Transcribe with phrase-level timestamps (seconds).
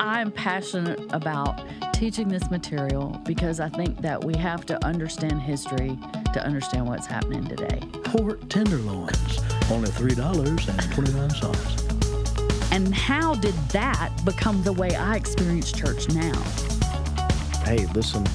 [0.00, 1.62] I'm passionate about
[1.92, 5.98] teaching this material because I think that we have to understand history
[6.32, 7.80] to understand what's happening today.
[8.04, 9.40] Pork tenderloins,
[9.70, 11.84] only three dollars and twenty nine cents.
[12.72, 16.40] And how did that become the way I experience church now?
[17.62, 18.26] Hey, listen,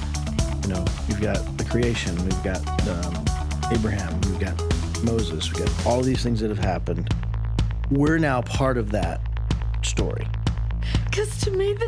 [0.61, 3.25] you know you've got the creation, we've got um,
[3.71, 4.55] Abraham, we've got
[5.03, 7.11] Moses, we've got all these things that have happened.
[7.89, 9.19] We're now part of that
[9.81, 10.27] story.
[11.15, 11.87] Because to me, the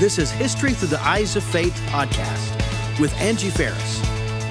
[0.00, 4.00] This is History Through the Eyes of Faith podcast with Angie Ferris.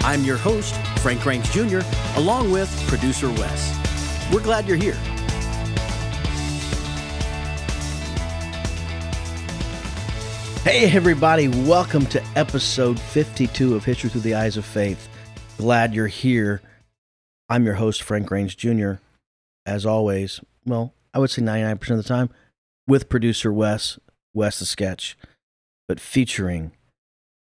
[0.04, 1.80] I'm your host, Frank Ranks Jr.,
[2.16, 4.30] along with producer Wes.
[4.32, 4.94] We're glad you're here.
[10.62, 15.10] Hey, everybody, welcome to episode 52 of History Through the Eyes of Faith.
[15.58, 16.62] Glad you're here.
[17.49, 18.94] I'm your host, Frank Range Jr.,
[19.66, 20.40] as always.
[20.68, 22.30] Well, I would say 99% of the time
[22.88, 23.98] with producer Wes,
[24.34, 25.18] Wes the Sketch,
[25.88, 26.74] but featuring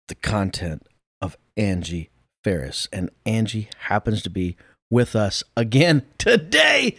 [0.08, 0.88] the content
[1.22, 2.09] of Angie
[2.44, 2.88] Ferris.
[2.92, 4.58] And Angie happens to be
[4.89, 6.98] with us again today.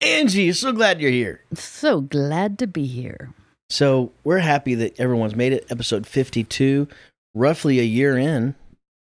[0.00, 1.42] Angie, so glad you're here.
[1.54, 3.32] So glad to be here.
[3.68, 5.64] So we're happy that everyone's made it.
[5.70, 6.88] Episode 52,
[7.34, 8.56] roughly a year in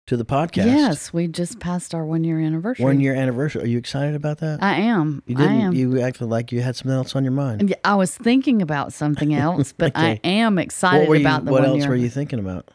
[0.08, 0.66] to the podcast.
[0.66, 2.86] Yes, we just passed our one year anniversary.
[2.86, 3.64] One year anniversary.
[3.64, 4.62] Are you excited about that?
[4.62, 5.24] I am.
[5.26, 5.52] you didn't.
[5.62, 5.74] am.
[5.74, 7.76] You acted like you had something else on your mind.
[7.84, 11.70] I was thinking about something else, but I am excited you, about the What one
[11.72, 11.90] else year.
[11.90, 12.70] were you thinking about?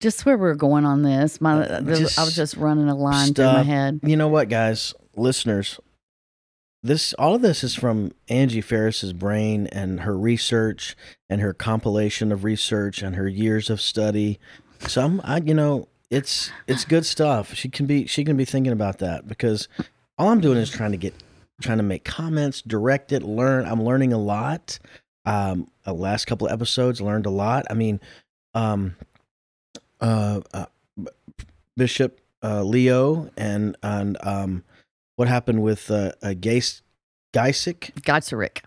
[0.00, 1.40] Just where we're going on this.
[1.40, 4.00] My, Uh, the- I was just running a line through my head.
[4.02, 5.80] You know what, guys, listeners,
[6.82, 10.96] this all of this is from Angie Ferris's brain and her research
[11.28, 14.38] and her compilation of research and her years of study.
[14.86, 17.54] So I'm, I, you know, it's it's good stuff.
[17.54, 19.68] She can be she can be thinking about that because
[20.16, 21.14] all I'm doing is trying to get
[21.60, 23.66] trying to make comments, direct it, learn.
[23.66, 24.78] I'm learning a lot.
[25.26, 27.66] Um, the last couple of episodes learned a lot.
[27.70, 28.00] I mean,
[28.54, 28.96] um,
[30.00, 30.66] uh, uh
[31.76, 34.64] Bishop uh, Leo and and um,
[35.16, 36.82] what happened with uh, uh, Geis,
[37.34, 38.62] Geisic, Geiserick.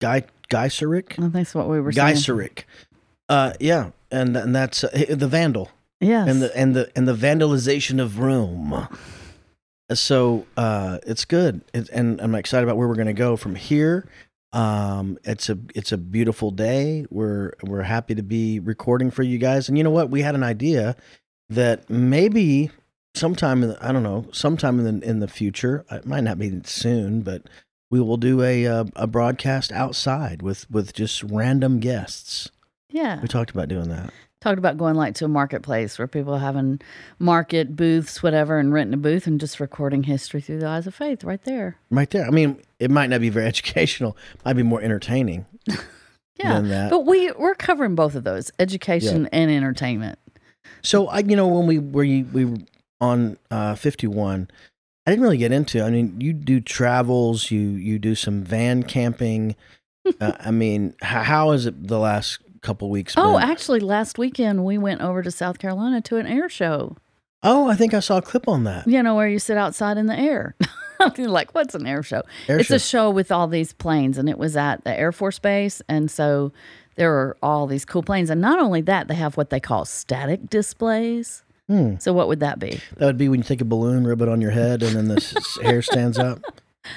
[0.00, 2.16] Guy Geiseric, I think that's what we were saying.
[2.16, 2.64] Geiseric.
[3.28, 5.70] Uh, yeah, and and that's uh, the Vandal
[6.00, 6.28] Yes.
[6.28, 8.88] and the and the and the vandalization of Rome.
[9.92, 13.54] So uh, it's good, it, and I'm excited about where we're going to go from
[13.54, 14.06] here.
[14.52, 17.06] Um, it's a it's a beautiful day.
[17.10, 19.68] We're we're happy to be recording for you guys.
[19.68, 20.10] And you know what?
[20.10, 20.94] We had an idea
[21.48, 22.70] that maybe
[23.14, 25.86] sometime in the, I don't know sometime in the in the future.
[25.90, 27.48] It might not be soon, but
[27.90, 32.50] we will do a uh, a broadcast outside with with just random guests.
[32.90, 33.20] yeah.
[33.20, 34.12] We talked about doing that.
[34.40, 36.80] Talked about going like to a marketplace where people are having
[37.18, 40.94] market booths, whatever, and renting a booth and just recording history through the eyes of
[40.94, 41.76] faith right there.
[41.90, 42.24] Right there.
[42.24, 44.16] I mean, it might not be very educational.
[44.44, 45.46] Might be more entertaining
[46.38, 46.54] Yeah.
[46.54, 46.90] than that.
[46.90, 50.20] But we we're covering both of those, education and entertainment.
[50.82, 52.58] So I, you know, when we were we were
[53.00, 54.48] on uh, fifty one,
[55.04, 55.82] I didn't really get into.
[55.82, 59.56] I mean, you do travels, you you do some van camping.
[60.20, 63.14] uh, I mean, how, how is it the last couple weeks?
[63.14, 63.22] Ago.
[63.22, 63.48] Oh, been?
[63.50, 66.96] actually, last weekend we went over to South Carolina to an air show.
[67.42, 68.86] oh, I think I saw a clip on that.
[68.86, 70.54] You know, where you sit outside in the air.
[71.16, 72.22] You're like, what's an air show?
[72.48, 72.74] Air it's show.
[72.74, 75.80] a show with all these planes, and it was at the Air Force Base.
[75.88, 76.52] And so
[76.96, 78.30] there are all these cool planes.
[78.30, 81.44] And not only that, they have what they call static displays.
[81.68, 81.96] Hmm.
[81.98, 82.80] So, what would that be?
[82.96, 85.08] That would be when you take a balloon, rub it on your head, and then
[85.08, 86.40] the hair stands up.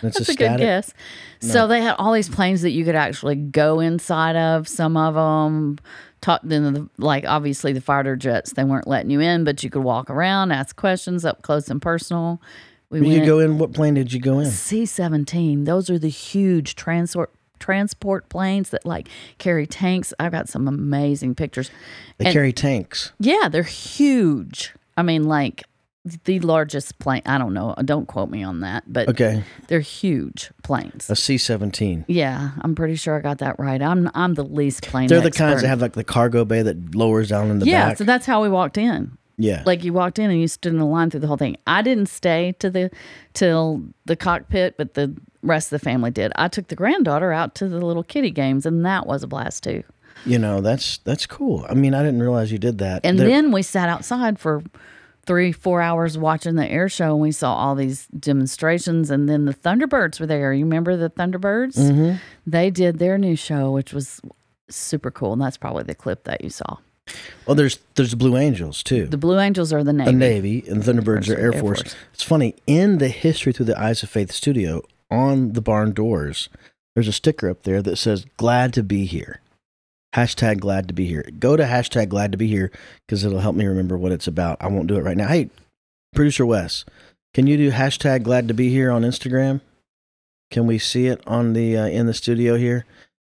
[0.04, 0.94] It's That's a a good guess.
[1.40, 4.68] So, they had all these planes that you could actually go inside of.
[4.68, 5.80] Some of them,
[6.22, 9.70] talk, then the, like obviously the fighter jets, they weren't letting you in, but you
[9.70, 12.42] could walk around, ask questions up close and personal.
[12.90, 13.58] We you went- go in?
[13.58, 14.46] What plane did you go in?
[14.52, 15.64] C seventeen.
[15.64, 20.14] Those are the huge transport transport planes that like carry tanks.
[20.20, 21.72] I've got some amazing pictures.
[22.18, 23.14] They And- carry tanks.
[23.20, 24.74] Yeah, they're huge.
[24.98, 25.64] I mean, like
[26.26, 27.22] the largest plane.
[27.26, 27.76] I don't know.
[27.86, 31.10] Don't quote me on that, but Okay, they're huge planes.
[31.10, 32.06] a C seventeen.
[32.08, 33.82] Yeah, I'm pretty sure I got that right.
[33.82, 35.08] I'm I'm the least plane.
[35.08, 37.82] They're the kinds that have like the cargo bay that lowers down in the yeah,
[37.84, 37.90] back.
[37.92, 39.16] Yeah, so that's how we walked in.
[39.38, 41.58] yeah, Like you walked in and you stood in the line through the whole thing.
[41.68, 42.90] I didn't stay to the
[43.34, 46.32] till the cockpit, but the rest of the family did.
[46.36, 49.64] I took the granddaughter out to the little kiddie games, and that was a blast
[49.64, 49.84] too.
[50.26, 51.66] you know that's that's cool.
[51.70, 53.02] I mean, I didn't realize you did that.
[53.04, 54.64] And then we sat outside for
[55.32, 59.10] three, four hours watching the air show, and we saw all these demonstrations.
[59.10, 60.52] And then the Thunderbirds were there.
[60.52, 61.78] You remember the Thunderbirds?
[61.78, 62.18] Mm-hmm.
[62.46, 64.20] They did their new show, which was
[64.70, 66.80] super cool, and that's probably the clip that you saw.
[67.46, 69.08] well, there's there's the Blue Angels too.
[69.08, 70.12] The Blue Angels are the Navy.
[70.12, 71.82] the Navy and the Thunderbirds are Air, Air Force.
[71.82, 71.96] Force.
[72.14, 76.50] It's funny in the history through the eyes of faith studio on the barn doors.
[76.94, 79.40] there's a sticker up there that says "Glad to be here."
[80.16, 81.30] Hashtag glad to be here.
[81.40, 82.72] Go to hashtag glad to be here
[83.06, 84.58] because it'll help me remember what it's about.
[84.60, 85.28] I won't do it right now.
[85.28, 85.50] Hey,
[86.14, 86.84] producer Wes,
[87.34, 89.62] can you do hashtag glad to be here on Instagram?
[90.50, 92.86] Can we see it on the uh, in the studio here?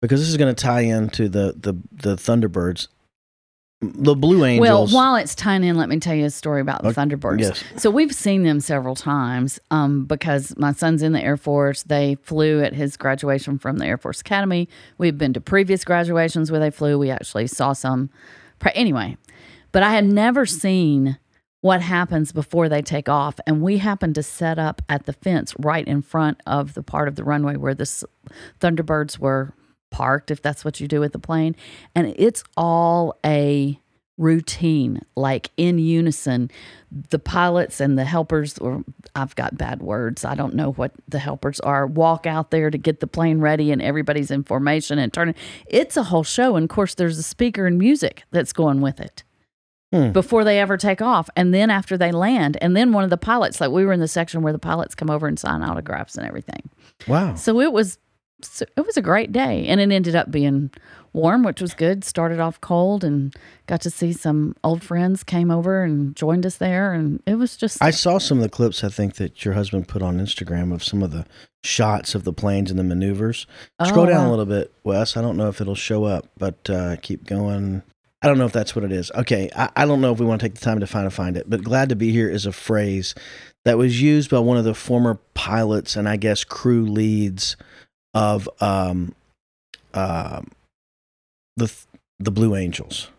[0.01, 2.87] Because this is going to tie into the the the Thunderbirds,
[3.93, 4.61] the Blue Angels.
[4.61, 7.39] Well, while it's tying in, let me tell you a story about the Okay, Thunderbirds.
[7.39, 7.63] yes.
[7.77, 11.83] So we've seen them several times um, because my son's in the Air Force.
[11.83, 14.69] They flew at his graduation from the Air Force Academy.
[14.97, 16.97] We've been to previous graduations where they flew.
[16.97, 18.09] We actually saw some.
[18.59, 19.17] Pre- anyway,
[19.71, 21.17] but I had never seen
[21.61, 23.39] what happens before they take off.
[23.47, 27.07] And we happened to set up at the fence right in front of the part
[27.07, 28.03] of the runway where the s-
[28.59, 29.53] Thunderbirds were
[29.93, 31.55] parked, if that's what you do with the plane.
[31.95, 33.79] And it's all a
[34.17, 36.51] routine, like in unison.
[37.09, 38.83] The pilots and the helpers, or
[39.15, 42.77] I've got bad words, I don't know what the helpers are, walk out there to
[42.77, 45.35] get the plane ready and everybody's in formation and turning.
[45.65, 46.55] It's a whole show.
[46.55, 49.23] And of course, there's a speaker and music that's going with it
[49.93, 50.09] Hmm.
[50.11, 53.17] before they ever take off and then after they land and then one of the
[53.17, 56.17] pilots like we were in the section where the pilots come over and sign autographs
[56.17, 56.67] and everything
[57.07, 57.35] wow.
[57.35, 57.99] so it was
[58.43, 60.69] so it was a great day and it ended up being
[61.13, 63.35] warm which was good started off cold and
[63.67, 67.55] got to see some old friends came over and joined us there and it was
[67.55, 70.73] just I saw some of the clips I think that your husband put on Instagram
[70.73, 71.25] of some of the
[71.63, 73.47] shots of the planes and the maneuvers.
[73.85, 75.15] Scroll Oh, down a little bit, Wes.
[75.15, 77.83] I don't know if it'll show up, but uh, keep going.
[78.21, 79.11] I don't know if that's what it is.
[79.15, 81.15] Okay, I, I don't know if we want to take the time to find to
[81.15, 83.15] find it, but glad to be here is a phrase
[83.63, 87.55] that was used by one of the former pilots and I guess crew leads
[88.13, 89.13] of um,
[89.93, 90.51] um
[91.57, 91.71] the
[92.19, 93.09] the Blue Angels.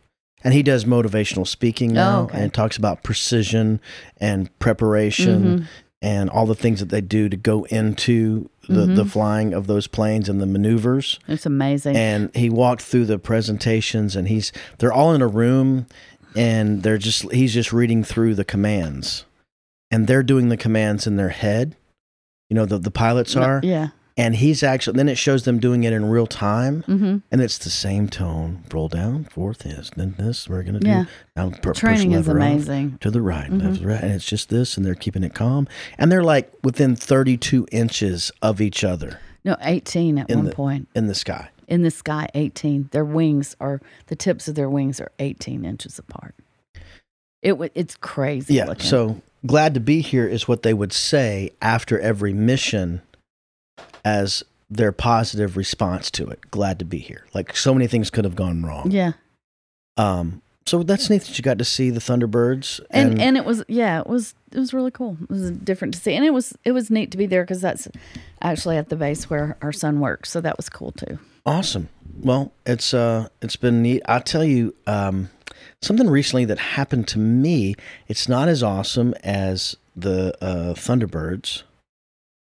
[0.43, 2.39] And he does motivational speaking now Oh, okay.
[2.43, 3.81] and talks about precision
[4.19, 5.67] and preparation Mhm.
[6.03, 9.09] and all the things that they do to go into the, the Mhm.
[9.11, 11.19] flying of those planes and the maneuvers.
[11.29, 15.87] it's amazing And he walked through the presentations and he's they're all in a room
[16.37, 19.25] and they're just he's just reading through the commands.
[19.91, 21.75] And they're doing the commands in their head.
[22.51, 23.61] You know, the, the pilots are.
[23.63, 27.41] yeah And he's actually then it shows them doing it in real time hmm and
[27.41, 28.63] it's the same tone.
[28.73, 31.05] Roll down, fourth is, then this we're gonna do Yeah.
[31.35, 33.63] now push training is amazing to the right, Mhm.
[33.63, 35.67] left, right, and it's just this, and they're keeping it calm,
[35.99, 40.53] and they're like within 32 inches of each other no 18 at In one the-
[40.53, 41.49] point in the sky.
[41.67, 45.99] in the sky 18 their wings are the tips of their wings are 18 inches
[45.99, 46.35] apart
[47.43, 48.67] it it's crazy Yeah.
[48.67, 48.87] looking.
[48.87, 53.03] So glad to be here is what they would say after every mission,
[54.05, 56.51] as their positive response to it.
[56.51, 57.27] Glad to be here.
[57.35, 58.91] Like so many things could have gone wrong.
[58.91, 59.13] yeah
[59.97, 60.41] Um.
[60.67, 64.01] So that's neat that you got to see the Thunderbirds and and it was yeah
[64.01, 66.73] it was it was really cool it was different to see and it was it
[66.73, 67.87] was neat to be there because that's
[68.41, 71.91] actually at the base where our son works so that was cool too Awesome.
[72.23, 74.01] Well, it's uh it's been neat.
[74.09, 75.29] I'll tell you um
[75.83, 77.75] something recently that happened to me.
[78.09, 81.65] It's not as awesome as the uh Thunderbirds.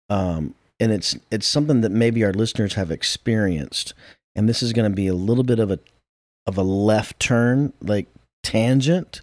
[0.08, 3.94] Um and it's it's something that maybe our listeners have experienced.
[4.36, 5.78] And this is going to be a little bit of a
[6.46, 8.06] of a left turn, like
[8.42, 9.20] tangent.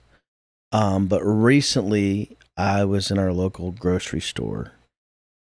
[0.72, 4.72] Um but recently I was in our local grocery store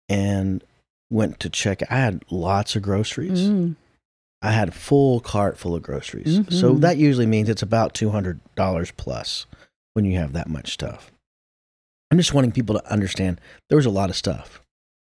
[0.10, 0.64] and
[1.10, 3.50] went to check I had lots of groceries.
[3.50, 3.76] Mm.
[4.42, 6.36] I had a full cart full of groceries.
[6.50, 6.81] So Mhm.
[6.81, 9.48] that usually means it's about $200 plus
[9.94, 11.12] when you have that much stuff.
[12.12, 14.62] I'm just wanting people to understand there was a lot of stuff.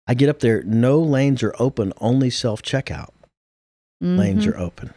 [0.07, 3.11] I get up there, no lanes are open, only self checkout
[4.01, 4.53] lanes Mhm.
[4.53, 4.95] are open.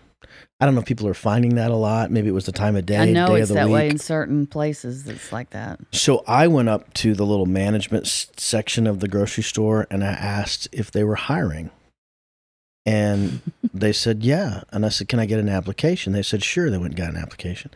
[0.62, 2.12] I don't know if people are finding that a lot.
[2.12, 3.74] Maybe it was the time of day, i know day it's of the that week.
[3.74, 8.06] way in certain places it's like that So I went up to the little management
[8.08, 11.72] s- section of the grocery store and I asked if they were hiring.
[12.86, 13.42] And
[13.74, 14.63] they said, yeah.
[14.72, 16.12] And I said, can I get an application?
[16.13, 16.70] They said, sure.
[16.70, 17.72] They went and got an application.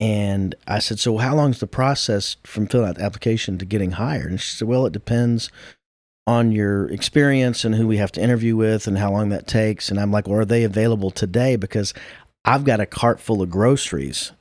[0.00, 3.64] And I said, so how long is the process from filling out the application to
[3.64, 4.30] getting hired?
[4.30, 5.50] And she said, well, it depends
[6.26, 9.90] on your experience and who we have to interview with and how long that takes.
[9.90, 11.56] And I'm like, well, are they available today?
[11.56, 11.92] Because
[12.44, 14.32] I've got a cart full of groceries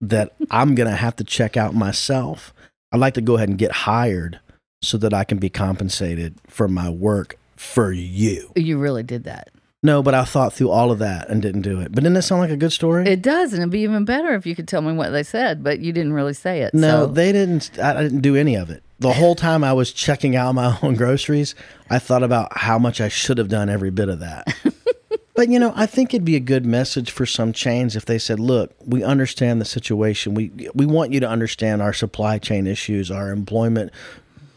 [0.00, 2.54] that I'm going to have to check out myself.
[2.92, 4.40] I'd like to go ahead and get hired
[4.82, 8.52] so that I can be compensated for my work for you.
[8.56, 9.53] you really did that
[9.84, 11.92] No, but I thought through all of that and didn't do it.
[11.92, 13.06] But didn't that sound like a good story?
[13.06, 15.62] it does and it'd be even better if you could tell me what they said
[15.62, 17.06] but you didn't really say it no, so.
[17.06, 17.70] they didn't.
[17.78, 18.82] I I didn't do any of it.
[18.98, 21.54] The whole time I was checking out my own groceries,
[21.90, 24.56] I thought about how much I should have done every bit of that.
[25.34, 28.18] but you know, I think it'd be a good message for some chains if they
[28.18, 30.32] said, "Look, we understand the situation.
[30.32, 33.92] We we want you to understand our supply chain issues, our employment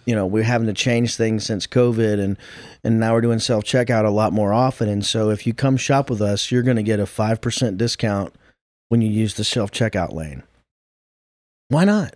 [0.07, 2.37] you know we're having to change things since COVID, and
[2.83, 4.89] and now we're doing self checkout a lot more often.
[4.89, 7.77] And so if you come shop with us, you're going to get a five percent
[7.77, 8.33] discount
[8.87, 10.41] when you use the self checkout lane.
[11.67, 12.15] Why not?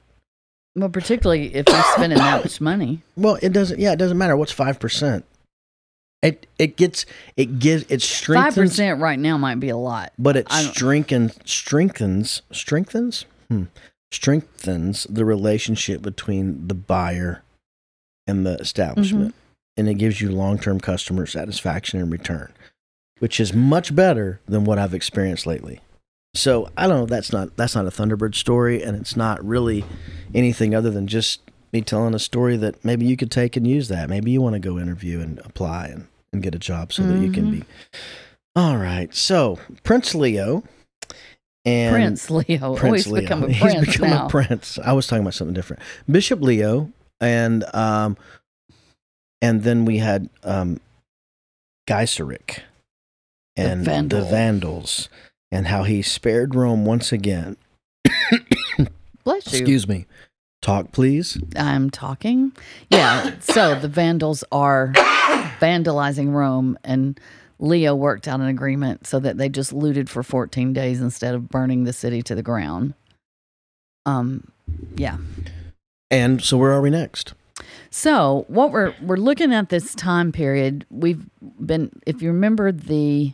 [0.73, 3.03] Well, particularly if you're spending that much money.
[3.17, 3.77] Well, it doesn't.
[3.77, 4.37] Yeah, it doesn't matter.
[4.37, 5.25] What's five percent?
[6.21, 7.05] It it gets
[7.35, 10.13] it gives it strengthens five percent right now might be a lot.
[10.17, 13.63] but it strengthens strengthens strengthens hmm,
[14.11, 17.41] strengthens the relationship between the buyer
[18.31, 19.77] and the establishment, mm-hmm.
[19.77, 22.51] and it gives you long term customer satisfaction in return,
[23.19, 25.81] which is much better than what I've experienced lately.
[26.33, 27.05] So I don't know.
[27.05, 29.83] That's not that's not a Thunderbird story, and it's not really
[30.33, 31.41] anything other than just
[31.73, 34.09] me telling a story that maybe you could take and use that.
[34.09, 37.19] Maybe you want to go interview and apply and, and get a job so that
[37.19, 37.57] you can be.
[37.59, 37.97] Mm-hmm.
[38.55, 39.13] All right.
[39.13, 40.63] So Prince Leo
[41.65, 42.75] and Prince Leo.
[42.75, 43.21] Prince oh, he's Leo.
[43.21, 44.25] become a He's become now.
[44.25, 44.79] a prince.
[44.79, 45.81] I was talking about something different.
[46.09, 48.17] Bishop Leo and um
[49.41, 50.79] and then we had um
[51.87, 52.59] Geiseric
[53.55, 54.25] and the, Vandal.
[54.25, 55.09] Vandals
[55.51, 57.57] and how he spared Rome once again.
[59.23, 59.59] Bless you.
[59.59, 60.07] Excuse me.
[60.61, 61.37] Talk please.
[61.55, 62.51] I'm talking.
[62.89, 63.39] Yeah.
[63.39, 64.93] So the Vandals are
[65.59, 67.19] vandalizing Rome, and
[67.59, 71.49] Leo worked out an agreement so that they just looted for 14 days instead of
[71.49, 72.93] burning the city to the ground.
[74.05, 74.51] Um,
[74.95, 75.17] yeah.
[76.11, 77.33] And so where are we next?
[77.89, 81.25] So what we're we're looking at this time period, we've
[81.59, 83.33] been if you remember the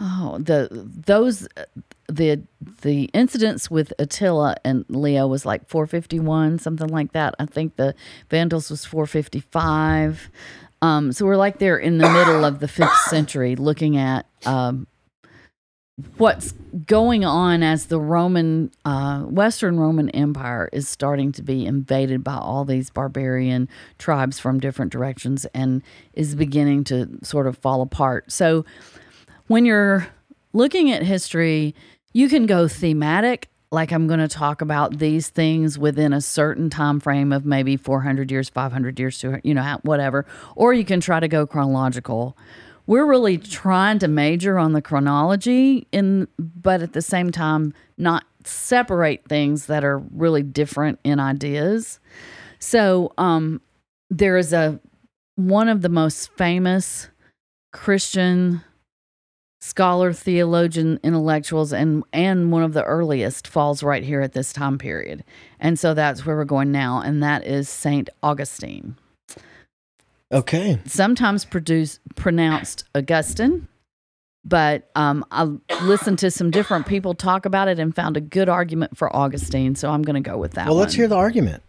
[0.00, 1.46] oh the those
[2.08, 2.42] the
[2.82, 7.34] the incidents with Attila and Leo was like 451 something like that.
[7.38, 7.94] I think the
[8.30, 10.30] Vandals was 455.
[10.82, 14.86] Um, so we're like there in the middle of the fifth century, looking at um,
[16.16, 16.52] what's
[16.86, 22.34] going on as the Roman, uh, Western Roman Empire is starting to be invaded by
[22.34, 25.82] all these barbarian tribes from different directions and
[26.12, 28.32] is beginning to sort of fall apart.
[28.32, 28.64] So
[29.46, 30.08] when you're
[30.52, 31.76] looking at history,
[32.12, 33.48] you can go thematic.
[33.70, 37.76] Like I'm going to talk about these things within a certain time frame of maybe
[37.76, 40.26] 400 years, 500 years, 200, you know, whatever.
[40.56, 42.36] Or you can try to go chronological
[42.86, 48.24] we're really trying to major on the chronology in but at the same time not
[48.44, 52.00] separate things that are really different in ideas.
[52.58, 53.60] So um
[54.10, 54.80] there is a
[55.36, 57.08] one of the most famous
[57.72, 58.62] christian
[59.60, 64.78] scholar theologian intellectuals and and one of the earliest falls right here at this time
[64.78, 65.24] period.
[65.58, 68.96] And so that's where we're going now and that is saint augustine
[70.34, 70.80] Okay.
[70.84, 73.68] sometimes produce, pronounced Augustine,
[74.44, 75.44] but um, I
[75.84, 79.76] listened to some different people talk about it and found a good argument for Augustine,
[79.76, 80.66] so I'm going to go with that.
[80.66, 80.98] Well, let's one.
[80.98, 81.62] hear the argument.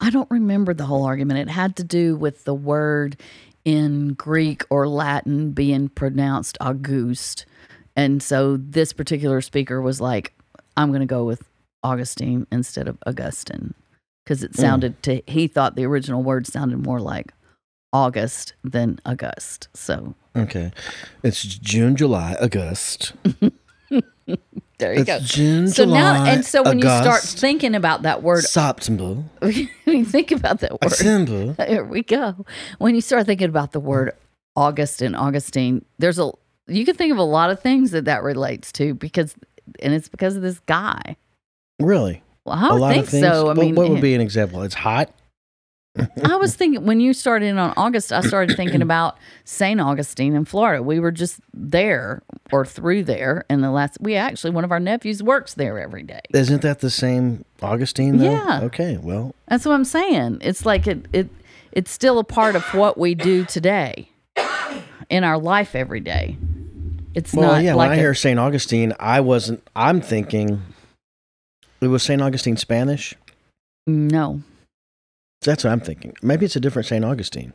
[0.00, 1.40] I don't remember the whole argument.
[1.40, 3.20] It had to do with the word
[3.64, 7.46] in Greek or Latin being pronounced August.
[7.96, 10.32] and so this particular speaker was like,
[10.76, 11.42] "I'm going to go with
[11.82, 13.74] Augustine instead of Augustine."
[14.24, 14.60] Because it mm.
[14.60, 17.32] sounded to he thought the original word sounded more like
[17.92, 19.68] August than August.
[19.74, 20.72] So Okay.
[21.22, 23.12] It's June, July, August.
[23.88, 25.20] there you it's go.
[25.20, 29.68] June, So July, now, and so when you start thinking about that word, September, when
[29.86, 31.52] you think about that word, December.
[31.58, 32.44] there we go.
[32.78, 34.12] When you start thinking about the word
[34.56, 36.32] August and Augustine, there's a
[36.66, 39.36] you can think of a lot of things that that relates to because,
[39.80, 41.16] and it's because of this guy.
[41.78, 42.22] Really?
[42.44, 43.44] Well, I lot think so.
[43.44, 44.02] I what, mean, what would eh.
[44.02, 44.62] be an example?
[44.62, 45.10] It's hot.
[46.24, 49.80] I was thinking when you started in on August, I started thinking about St.
[49.80, 50.82] Augustine in Florida.
[50.82, 53.98] We were just there or through there in the last.
[54.00, 56.20] We actually one of our nephews works there every day.
[56.32, 58.18] Isn't that the same Augustine?
[58.18, 58.32] Though?
[58.32, 58.60] Yeah.
[58.64, 58.98] Okay.
[59.00, 60.38] Well, That's what I'm saying.
[60.40, 61.28] It's like it it
[61.72, 64.10] it's still a part of what we do today
[65.08, 66.36] in our life every day.
[67.14, 67.74] It's well, not yeah.
[67.74, 69.62] like when I a- hear Saint Augustine, I wasn't.
[69.76, 70.60] I'm thinking.
[71.88, 73.14] Was Saint Augustine Spanish.
[73.86, 74.42] no.
[75.42, 76.14] That's what I'm thinking.
[76.22, 77.52] Maybe it's a different Saint Augustine.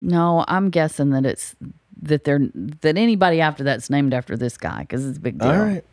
[0.00, 1.56] No, I'm guessing that it's
[2.02, 5.48] that they're that anybody after that's named after this guy because it's a big deal.
[5.48, 5.84] All right.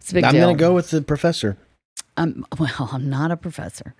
[0.00, 0.30] It's a big deal.
[0.30, 1.56] I'm going to go with the professor.
[2.16, 3.94] Um, well, I'm not a professor.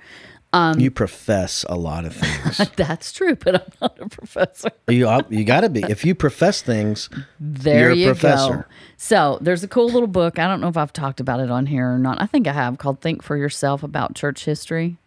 [0.54, 2.70] Um, You profess a lot of things.
[2.76, 4.70] that's true, but I'm not a professor.
[4.88, 5.82] you you got to be.
[5.88, 7.08] If you profess things,
[7.40, 8.52] There You're a you professor.
[8.56, 8.64] go.
[8.98, 10.38] So there's a cool little book.
[10.38, 12.20] I don't know if I've talked about it on here or not.
[12.20, 14.98] I think I have called Think for Yourself about church history.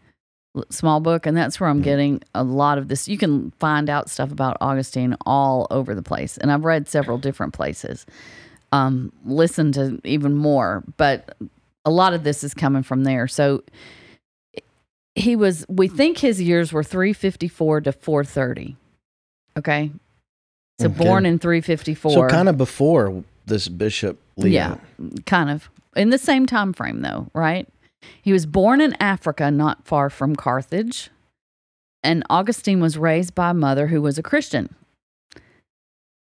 [0.70, 3.10] Small book, and that's where I'm getting a lot of this.
[3.10, 7.18] You can find out stuff about Augustine all over the place, and I've read several
[7.18, 8.06] different places.
[8.72, 11.36] Um, listen to even more, but
[11.84, 13.28] a lot of this is coming from there.
[13.28, 13.64] So
[15.16, 18.76] he was we think his years were 354 to 430
[19.58, 19.92] okay?
[20.80, 21.04] So Okay.
[21.06, 24.52] born in 354 So kind of before this Bishop Leo.
[24.52, 24.78] yeah
[25.26, 25.70] kind of.
[25.96, 27.68] In the same time frame though right?
[28.22, 31.10] He was born in africa not far from carthage
[32.04, 34.76] and augustine was raised by a mother who was a christian.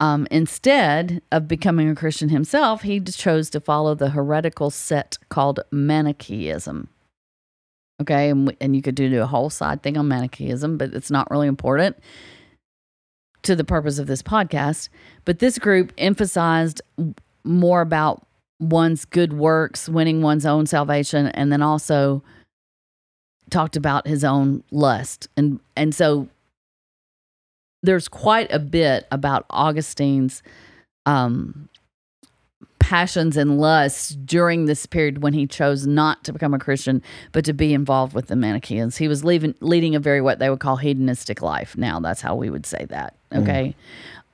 [0.01, 5.59] Um, instead of becoming a christian himself he chose to follow the heretical sect called
[5.71, 6.87] manichaeism
[8.01, 11.29] okay and, and you could do a whole side thing on manichaeism but it's not
[11.29, 11.97] really important
[13.41, 14.89] to the purpose of this podcast
[15.25, 16.81] but this group emphasized
[17.43, 18.25] more about
[18.59, 22.23] one's good works, winning one's own salvation, and then also
[23.49, 25.27] talked about his own lust.
[25.37, 26.27] And and so
[27.81, 30.43] there's quite a bit about Augustine's
[31.05, 31.69] um
[32.89, 37.03] passions and lusts during this period when he chose not to become a Christian
[37.33, 38.97] but to be involved with the Manichaeans.
[38.97, 41.77] He was leaving, leading a very what they would call hedonistic life.
[41.77, 43.15] Now that's how we would say that.
[43.31, 43.75] Okay.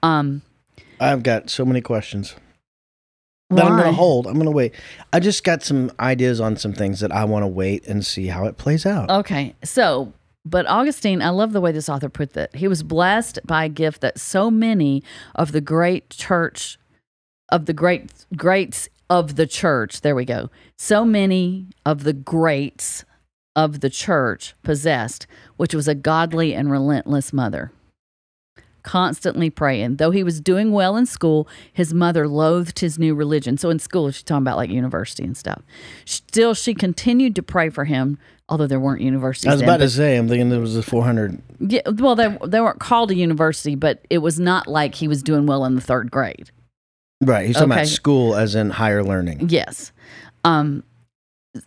[0.04, 0.42] Um
[1.02, 2.34] I've got so many questions
[3.50, 4.26] that I'm going to hold.
[4.26, 4.74] I'm going to wait.
[5.12, 8.28] I just got some ideas on some things that I want to wait and see
[8.28, 9.12] how it plays out.
[9.12, 9.54] Okay.
[9.66, 10.14] So,
[10.46, 12.56] but Augustine, I love the way this author put that.
[12.56, 15.04] He was blessed by a gift that so many
[15.36, 16.80] of the great church,
[17.50, 20.50] of the great greats of the church, there we go.
[20.78, 23.06] So many of the greats
[23.56, 27.72] of the church possessed, which was a godly and relentless mother.
[28.84, 29.96] Constantly praying.
[29.96, 33.58] Though he was doing well in school, his mother loathed his new religion.
[33.58, 35.64] So in school, she's talking about like university and stuff.
[36.06, 39.50] Still, she continued to pray for him, although there weren't universities.
[39.50, 41.42] I was about to say, I'm thinking there was a 400.
[41.60, 45.24] yeah, well, they they weren't called a university, but it was not like he was
[45.24, 46.52] doing well in the third grade.
[47.22, 47.48] Right.
[47.48, 47.82] He's talking Okay.
[47.82, 49.50] about school as in higher learning.
[49.50, 49.92] Yes.
[50.44, 50.84] Um,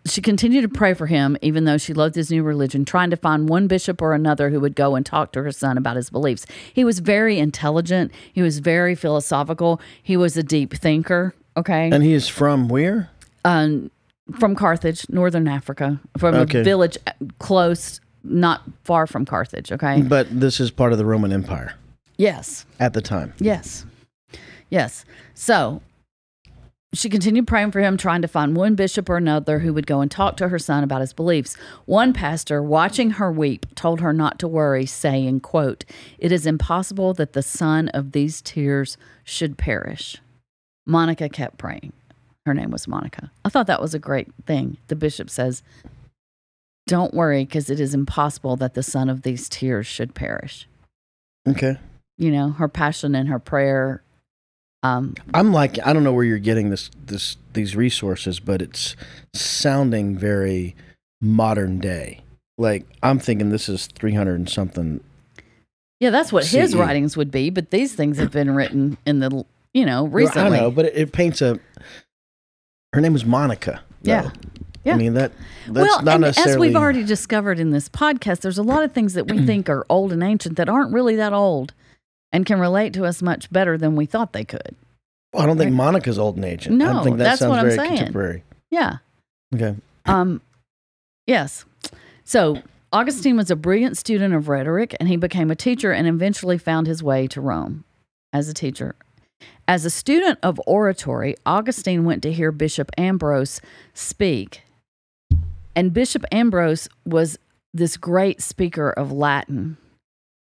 [0.06, 3.16] she continued to pray for him, even though she loved his new religion, trying to
[3.16, 6.10] find one bishop or another who would go and talk to her son about his
[6.10, 6.44] beliefs.
[6.74, 8.12] He was very intelligent.
[8.32, 9.80] He was very philosophical.
[10.02, 11.34] He was a deep thinker.
[11.56, 11.90] Okay.
[11.90, 13.08] And he is from where?
[13.44, 13.90] um,
[14.38, 16.60] from Carthage, northern Africa, from Okay.
[16.60, 16.98] a village
[17.38, 19.72] close, not far from Carthage.
[19.72, 20.02] Okay.
[20.02, 21.72] But this is part of the Roman Empire
[22.18, 22.66] Yes.
[22.78, 23.32] at the time.
[23.38, 23.86] Yes.
[24.70, 25.04] Yes.
[25.34, 25.82] So
[26.94, 30.00] she continued praying for him, trying to find one bishop or another who would go
[30.00, 31.54] and talk to her son about his beliefs.
[31.84, 35.84] One pastor, watching her weep, told her not to worry, saying, quote,
[36.18, 40.16] It is impossible that the son of these tears should perish.
[40.86, 41.92] Monica kept praying.
[42.46, 43.30] Her name was Monica.
[43.44, 44.78] I thought that was a great thing.
[44.86, 45.62] The bishop says,
[46.86, 50.66] Don't worry, because it is impossible that the son of these tears should perish.
[51.46, 51.76] Okay.
[52.16, 54.02] You know, her passion and her prayer
[54.82, 58.94] um, I'm like, I don't know where you're getting this, this, these resources, but it's
[59.34, 60.76] sounding very
[61.20, 62.22] modern day.
[62.58, 65.00] Like I'm thinking this is 300 and something.
[66.00, 69.44] Yeah, that's what his writings would be, but these things have been written in the
[69.72, 70.58] you know recently.
[70.58, 71.58] I know, but it, it paints a.
[72.92, 73.82] Her name was Monica.
[74.02, 74.12] though.
[74.12, 74.30] Yeah.
[74.84, 74.94] Yeah.
[74.94, 75.32] I mean that.
[75.66, 76.68] That's well, not and necessarily.
[76.68, 79.68] as we've already discovered in this podcast, there's a lot of things that we think
[79.68, 81.74] are old and ancient that aren't really that old,
[82.32, 84.74] and can relate to us much better than we thought they could.
[85.32, 86.80] Well, I don't think Monica's old and ancient.
[86.82, 87.96] I No, think that that's sounds what I'm very saying.
[87.96, 88.44] contemporary.
[88.70, 88.96] Yeah.
[89.54, 89.74] Okay.
[90.06, 90.40] Um,
[91.26, 91.64] yes.
[92.24, 92.62] So
[92.92, 96.86] Augustine was a brilliant student of rhetoric, and he became a teacher and eventually found
[96.86, 97.84] his way to Rome
[98.32, 98.94] as a teacher.
[99.66, 103.60] As a student of oratory, Augustine went to hear Bishop Ambrose
[103.94, 104.62] speak.
[105.76, 107.38] And Bishop Ambrose was
[107.74, 109.76] this great speaker of Latin.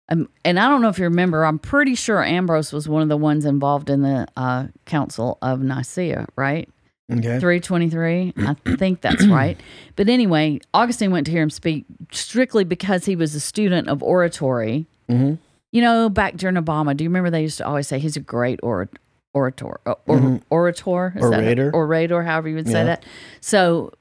[0.09, 3.09] Um, and I don't know if you remember, I'm pretty sure Ambrose was one of
[3.09, 6.69] the ones involved in the uh, Council of Nicaea, right?
[7.11, 7.39] Okay.
[7.39, 8.33] 323.
[8.37, 9.57] I think that's right.
[9.95, 14.01] But anyway, Augustine went to hear him speak strictly because he was a student of
[14.03, 14.87] oratory.
[15.09, 15.33] hmm
[15.71, 18.21] You know, back during Obama, do you remember they used to always say he's a
[18.21, 18.89] great or,
[19.33, 19.79] orator?
[19.85, 20.41] uh, Or, Mhm.
[20.49, 21.13] Orator?
[21.17, 21.71] Is that- Orator.
[21.73, 22.83] orator, however you would say Yeah.
[22.85, 23.05] that.
[23.41, 23.91] So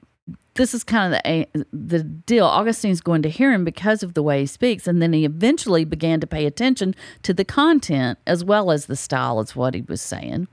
[0.57, 2.47] this is kind of the the deal.
[2.47, 5.85] Augustine's going to hear him because of the way he speaks, and then he eventually
[5.85, 9.83] began to pay attention to the content as well as the style of what he
[9.83, 10.49] was saying.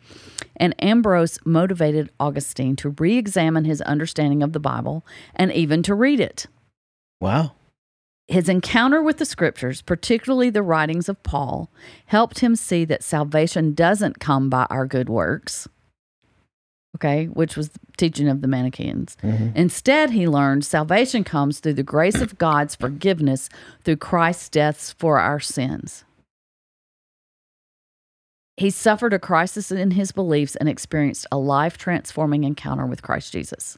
[0.55, 6.19] And Ambrose motivated Augustine to re-examine his understanding of the Bible and even to read
[6.19, 6.47] it.
[7.19, 7.53] Wow.
[8.27, 11.69] His encounter with the scriptures, particularly the writings of Paul,
[12.05, 15.67] helped him see that salvation doesn't come by our good works.
[16.95, 19.17] Okay, which was the teaching of the Manichaeans.
[19.21, 23.49] hmm Instead, he learned salvation comes through the grace of God's forgiveness
[23.83, 26.03] through Christ's deaths for our sins.
[28.57, 33.31] He suffered a crisis in his beliefs and experienced a life transforming encounter with Christ
[33.33, 33.77] Jesus.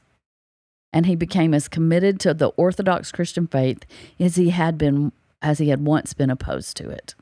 [0.93, 3.85] and he became as committed to the Orthodox Christian faith
[4.17, 7.15] as he had been as he had once been opposed to it.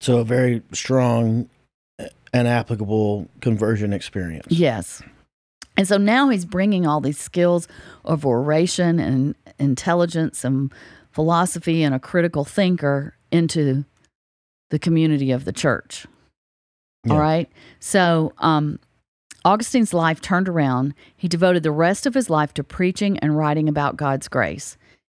[0.00, 1.48] So a very strong
[2.36, 4.46] and applicable conversion experience.
[4.50, 5.02] Yes.
[5.76, 7.66] And so now he's bringing all these skills
[8.04, 10.72] of oration and intelligence and
[11.12, 13.84] philosophy and a critical thinker into
[14.70, 16.06] the community of the church.
[17.04, 17.14] Yeah.
[17.14, 17.50] All right.
[17.80, 18.80] So, um,
[19.44, 20.92] Augustine's life turned around.
[21.16, 24.76] He devoted the rest of his life to preaching and writing about God's grace.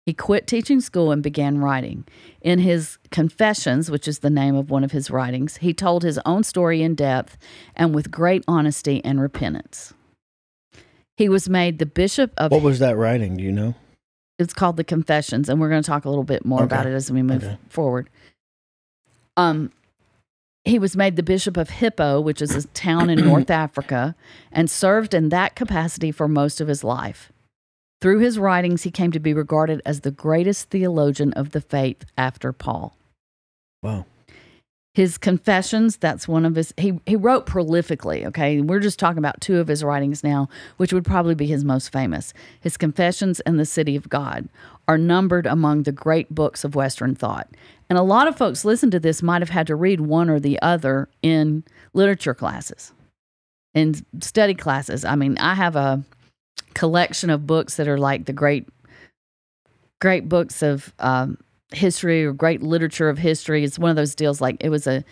[0.08, 2.06] He quit teaching school and began writing.
[2.40, 6.18] In his Confessions, which is the name of one of his writings, he told his
[6.26, 7.38] own story in depth
[7.76, 9.94] and with great honesty and repentance.
[11.18, 13.36] He was made the bishop of What was that writing?
[13.36, 13.76] Do you know?
[14.40, 16.94] it's called the Confessions, and we're going to talk a little bit more about it
[16.94, 17.58] as we move Okay.
[17.68, 18.10] forward.
[19.36, 19.74] Um,
[20.64, 24.16] he was made the bishop of Hippo, which is a town in North Africa,
[24.54, 27.30] and served in that capacity for most of his life.
[28.00, 32.06] Through his writings, he came to be regarded as the greatest theologian of the faith
[32.18, 32.96] after Paul.
[33.82, 34.06] Wow.
[34.94, 38.62] His confessions, that's one of his, he, he wrote prolifically, okay?
[38.62, 41.92] We're just talking about two of his writings now, which would probably be his most
[41.92, 42.34] famous.
[42.62, 44.50] His Confessions and The City of God
[44.88, 47.48] are numbered among the great books of Western thought.
[47.90, 50.40] And a lot of folks listen to this might have had to read one or
[50.40, 52.92] the other in literature classes,
[53.76, 55.06] in study classes.
[55.06, 56.04] I mean, I have a
[56.78, 58.70] collection of books that are like the great,
[60.00, 61.40] great books of um,
[61.74, 63.64] history or great literature of history.
[63.64, 65.04] It's one of those deals like it was a,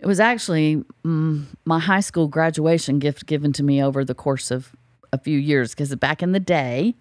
[0.00, 4.50] it was actually mm, my high school graduation gift given to me over the course
[4.50, 4.76] of
[5.14, 6.94] a few years because back in the day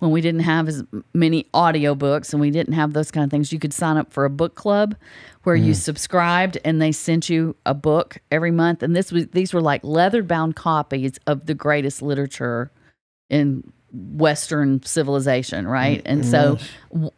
[0.00, 3.52] when we didn't have as many audiobooks and we didn't have those kind of things
[3.52, 4.94] you could sign up for a book club
[5.44, 9.54] where you subscribed and they sent you a book every month and this was these
[9.54, 12.70] were like leather bound copies of the greatest literature
[13.32, 16.58] in western civilization right mm, and mm, so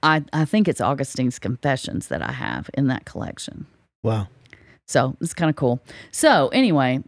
[0.03, 3.66] I, I think it's augustine's confessions that i have in that collection
[4.03, 4.29] Wow.
[4.87, 5.81] so it's kind of cool.
[6.11, 7.03] So, anyway,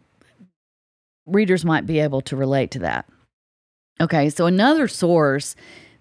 [1.26, 3.04] readers might be able to relate to that.
[4.00, 5.56] Okay, so another source,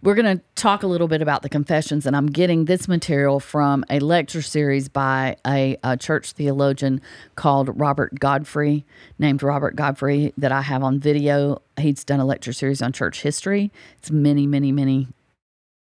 [0.05, 3.39] we're going to talk a little bit about the confessions, and I'm getting this material
[3.39, 7.01] from a lecture series by a, a church theologian
[7.33, 8.85] called Robert Godfrey,
[9.17, 11.63] named Robert Godfrey, that I have on video.
[11.79, 13.71] He's done a lecture series on church history.
[13.97, 15.07] It's many, many, many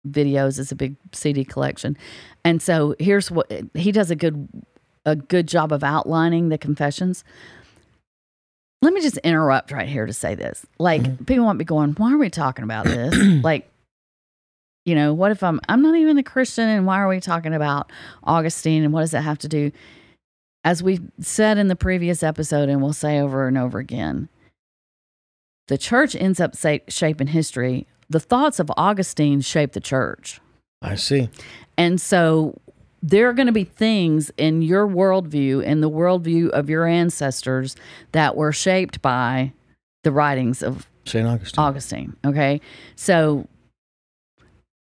[0.09, 0.61] videos.
[0.61, 1.99] It's a big CD collection.
[2.45, 4.49] And so here's what he does a good
[5.05, 7.25] a good job of outlining the confessions.
[8.83, 10.65] Let me just interrupt right here to say this.
[10.79, 11.25] Like mm-hmm.
[11.25, 13.69] people might be going, "Why are we talking about this?" like
[14.87, 17.53] you know, what if I'm I'm not even a Christian and why are we talking
[17.53, 19.73] about Augustine and what does that have to do?
[20.65, 24.29] As we said in the previous episode and we'll say over and over again,
[25.69, 27.87] the church ends up sa- shaping history.
[28.09, 30.41] The thoughts of Augustine shape the church.
[30.81, 31.31] I see.
[31.77, 32.61] And so
[33.03, 37.75] there are going to be things in your worldview in the worldview of your ancestors
[38.13, 39.53] that were shaped by
[40.05, 41.27] the writings of St.
[41.27, 41.65] Augustine.
[41.65, 42.17] Augustine.
[42.25, 42.61] Okay.
[42.95, 43.47] So,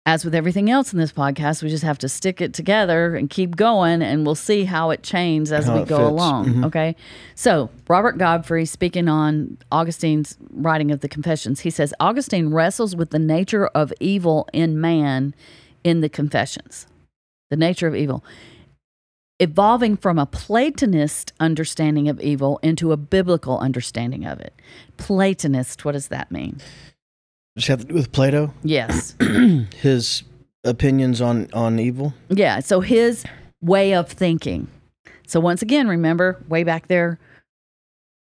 [0.08, 3.28] as with everything else in this podcast, we just have to stick it together and
[3.28, 6.08] keep going, and we'll see how it changes as How we go fits.
[6.08, 6.46] along.
[6.46, 6.64] Mhm.
[6.64, 6.96] Okay.
[7.34, 13.10] So, Robert Godfrey, speaking on Augustine's writing of the Confessions, he says Augustine wrestles with
[13.10, 15.34] the nature of evil in man
[15.84, 16.86] in the Confessions.
[17.50, 18.24] The nature of evil.
[19.40, 24.54] Evolving from a Platonist understanding of evil into a biblical understanding of it.
[24.96, 26.60] Platonist, what does that mean?
[27.58, 29.14] Just have to do with Plato, Yes.
[29.76, 30.22] his
[30.64, 32.14] opinions on on evil.
[32.28, 32.60] Yeah.
[32.60, 33.24] So his
[33.60, 34.68] way of thinking.
[35.26, 37.18] So once again, remember way back there,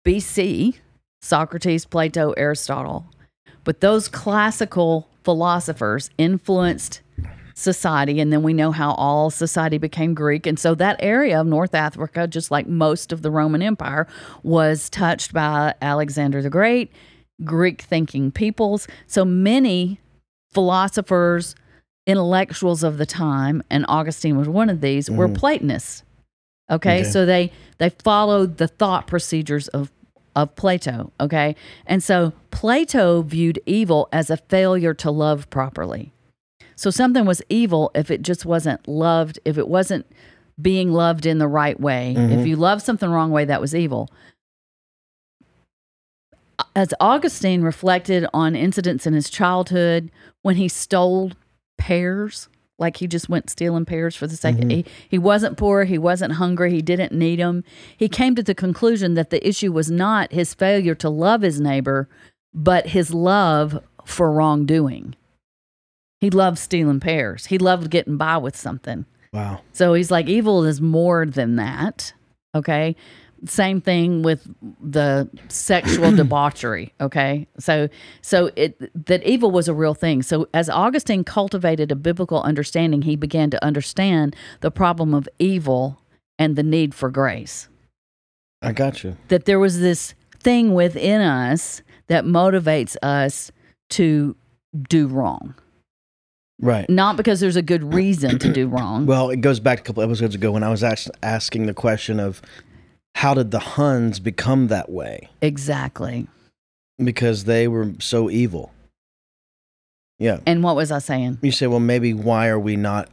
[0.08, 0.76] BC,
[1.22, 3.06] Socrates, Plato, Aristotle.
[3.64, 7.02] But those classical philosophers influenced
[7.54, 8.20] society.
[8.22, 10.48] And then we know how all society became Greek.
[10.48, 14.08] And so that area of North Africa, just like most of the Roman Empire,
[14.44, 16.92] was touched by Alexander the Great,
[17.44, 18.88] Greek thinking peoples.
[19.08, 20.00] So many
[20.52, 21.56] philosophers,
[22.06, 25.38] intellectuals of the time, and Augustine was one of these, were mm.
[25.38, 26.04] Platonists.
[26.72, 27.00] Okay?
[27.00, 27.10] Okay.
[27.10, 29.92] so they they followed the thought procedures of
[30.36, 31.12] of Plato.
[31.20, 36.14] Okay, and so Plato viewed evil as a failure to love properly.
[36.76, 40.06] So something was evil if it just wasn't loved, if it wasn't
[40.62, 42.12] being loved in the right way.
[42.12, 42.46] If mm-hmm.
[42.46, 44.10] you loved something the wrong way, that was evil.
[46.76, 51.32] As Augustine reflected on incidents in his childhood when he stole
[51.78, 54.70] pears, like he just went stealing pears for the sake of mm-hmm.
[54.70, 57.64] he, he wasn't poor, he wasn't hungry, he didn't need them.
[57.98, 61.60] He came to the conclusion that the issue was not his failure to love his
[61.60, 62.08] neighbor,
[62.54, 65.16] but his love for wrongdoing.
[66.22, 67.46] He loved stealing pears.
[67.46, 69.06] He loved getting by with something.
[69.32, 69.62] Wow.
[69.74, 72.14] So he's like, evil is more than that.
[72.56, 72.96] Okay.
[73.46, 74.48] Same thing with
[74.82, 76.94] the sexual debauchery.
[77.00, 77.48] Okay.
[77.60, 77.90] So,
[78.22, 80.22] so it, that evil was a real thing.
[80.22, 86.02] So as Augustine cultivated a biblical understanding, he began to understand the problem of evil
[86.38, 87.70] and the need for grace.
[88.62, 89.18] I got you.
[89.30, 93.52] That there was this thing within us that motivates us
[93.92, 94.36] to
[94.88, 95.56] do wrong.
[96.62, 96.90] Right.
[96.90, 99.06] Not because there's a good reason to do wrong.
[99.10, 102.20] Well, it goes back a couple episodes ago when I was ask, asking the question
[102.20, 102.42] of
[103.16, 105.30] how did the Huns become that way?
[105.42, 106.28] exactly.
[107.02, 108.72] Because they were so evil.
[110.18, 110.40] Yeah.
[110.46, 111.38] And what was I saying?
[111.42, 113.08] You say, well, maybe why are we not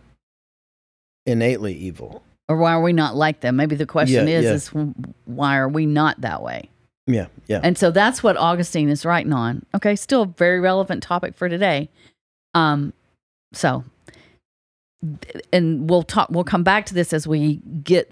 [1.25, 2.23] innately evil?
[2.49, 3.55] Or why are we not like them?
[3.57, 4.81] Maybe the question Yeah, is, yeah.
[4.81, 6.69] is why are we not that way?
[7.07, 7.27] Yeah.
[7.47, 7.61] Yeah.
[7.63, 9.65] And so that's what Augustine is writing on.
[9.73, 11.89] Okay, still a very relevant topic for today.
[12.55, 12.93] Um,
[13.53, 13.85] so,
[15.53, 16.29] and we'll talk.
[16.31, 18.11] We'll come back to this as we get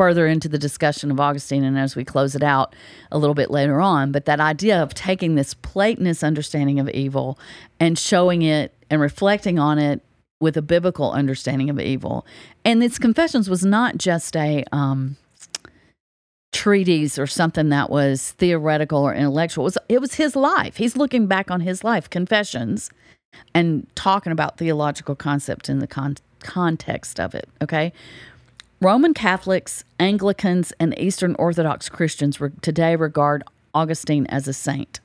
[0.00, 2.74] further into the discussion of Augustine and as we close it out
[3.12, 4.12] a little bit later on.
[4.12, 7.38] But that idea of taking this Platonist understanding of evil
[7.78, 10.00] and showing it and reflecting on it
[10.40, 12.24] with a biblical understanding of evil,
[12.64, 15.18] and its confessions was not just a um,
[16.50, 19.64] treatise or something that was theoretical or intellectual.
[19.64, 20.78] It was, it was his life.
[20.78, 22.88] He's looking back on his life, confessions,
[23.52, 27.50] and talking about theological concept in the con- context of it.
[27.60, 27.92] Okay.
[28.82, 35.00] Roman Catholics, Anglicans, and Eastern Orthodox Christians today regard Augustine as a saint.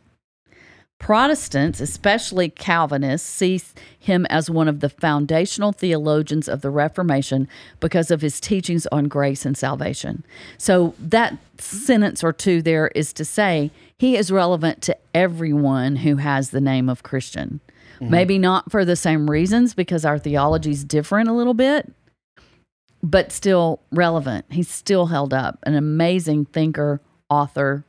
[0.98, 3.62] Protestants, especially Calvinists, see
[4.00, 7.50] him as one of the foundational theologians of the Reformation
[7.82, 10.26] because of his teachings on grace and salvation.
[10.58, 16.16] So, that sentence or two there is to say he is relevant to everyone who
[16.16, 17.60] has the name of Christian.
[17.96, 18.10] Mm-hmm.
[18.10, 21.92] Maybe not for the same reasons because our theology is different a little bit,
[23.06, 24.46] but still relevant.
[24.50, 25.60] He's still held up.
[25.64, 27.86] An amazing thinker, author,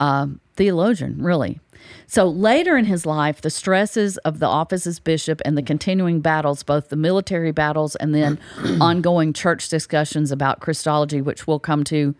[0.00, 1.60] um, theologian, really.
[2.08, 6.20] So later in his life, the stresses of the office as bishop and the continuing
[6.20, 8.40] battles, both the military battles and then
[8.80, 12.16] ongoing church discussions about Christology, which we'll come to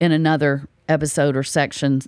[0.00, 2.00] in another episode or section.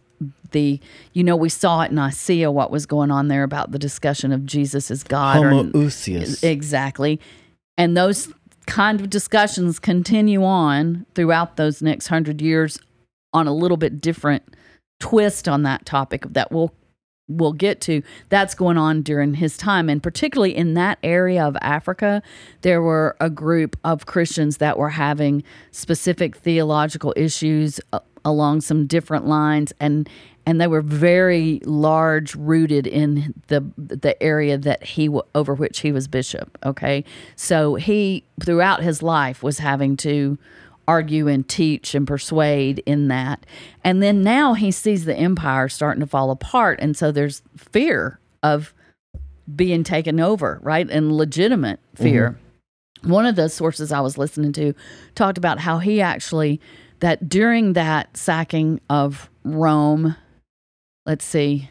[0.52, 0.80] The
[1.12, 4.33] you know we saw it in Nicaea what was going on there about the discussion
[4.33, 5.37] of Jesus as God.
[5.44, 5.50] or-
[6.42, 7.20] Exactly.
[7.76, 8.33] And those
[8.66, 12.79] kind of discussions continue on throughout those next hundred years
[13.33, 14.42] on a little bit different
[15.00, 16.72] twist on that topic Of that we'll
[17.29, 18.03] we'll get to.
[18.29, 19.88] That's going on during his time.
[19.88, 22.22] And particularly in that area of Africa,
[22.61, 28.87] there were a group of Christians that were having specific theological issues uh, along some
[28.87, 30.09] different lines and
[30.46, 35.92] and they were very large rooted in the the area that he over which he
[35.92, 37.04] was bishop okay?
[37.37, 40.38] So he throughout his life was having to
[40.87, 43.46] argue and teach and persuade in that.
[43.83, 46.78] And then now he sees the empire starting to fall apart.
[46.83, 48.74] And so there's fear of
[49.54, 50.88] being taken over right?
[50.90, 52.38] And legitimate fear.
[53.02, 53.11] Mm-hmm.
[53.11, 54.74] One of the sources I was listening to
[55.14, 56.61] talked about how he actually
[57.00, 60.16] that during that sacking of Rome,
[61.06, 61.70] let's see,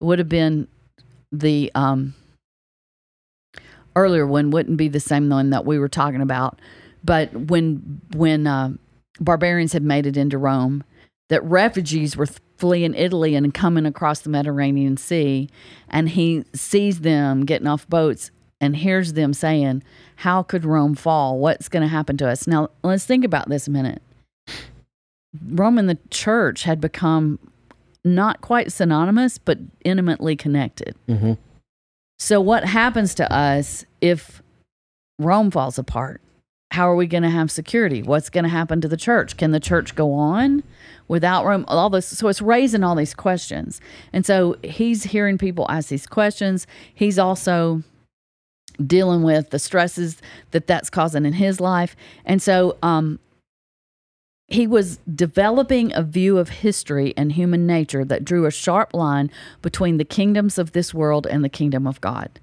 [0.00, 0.68] it would have been
[1.30, 2.14] the um
[3.96, 6.58] earlier one wouldn't be the same one that we were talking about,
[7.04, 8.72] but when when uh,
[9.20, 10.84] barbarians had made it into Rome,
[11.28, 15.48] that refugees were fleeing Italy and coming across the Mediterranean Sea,
[15.88, 18.30] and he sees them getting off boats
[18.60, 19.82] and hears them saying,
[20.16, 21.38] "How could Rome fall?
[21.38, 24.02] What's going to happen to us?" Now, let's think about this a minute.
[25.48, 27.38] Rome and the church had become
[28.04, 30.96] not quite synonymous, but intimately connected.
[31.08, 31.38] Mhm.
[32.18, 34.42] So, what happens to us if
[35.18, 36.20] Rome falls apart?
[36.72, 38.02] How are we going to have security?
[38.02, 39.36] What's going to happen to the church?
[39.36, 40.62] Can the church go on
[41.06, 41.64] without Rome?
[41.68, 42.06] All this.
[42.06, 43.80] So, it's raising all these questions.
[44.12, 46.66] And so, he's hearing people ask these questions.
[46.94, 47.82] He's also
[48.84, 50.20] dealing with the stresses
[50.52, 51.94] that that's causing in his life.
[52.24, 53.18] And so, um,
[54.48, 59.30] he was developing a view of history and human nature that drew a sharp line
[59.62, 62.40] between the kingdoms of this world and the kingdom of God.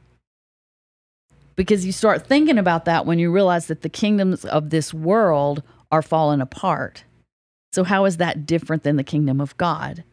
[1.55, 5.62] Because you start thinking about that when you realize that the kingdoms of this world
[5.91, 7.03] are falling apart.
[7.73, 10.03] So, how is that different than the kingdom of God?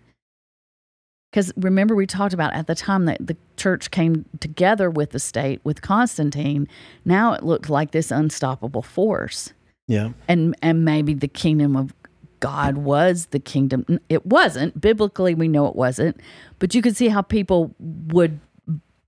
[1.30, 5.18] Because remember, we talked about at the time that the church came together with the
[5.18, 6.68] state, with Constantine,
[7.04, 9.52] now it looked like this unstoppable force
[9.88, 10.10] Yeah.
[10.26, 11.94] and and maybe the kingdom of
[12.40, 14.00] God was the kingdom.
[14.08, 14.80] It wasn't.
[14.80, 16.20] Biblically, we know it wasn't.
[16.58, 18.40] But you could see how people would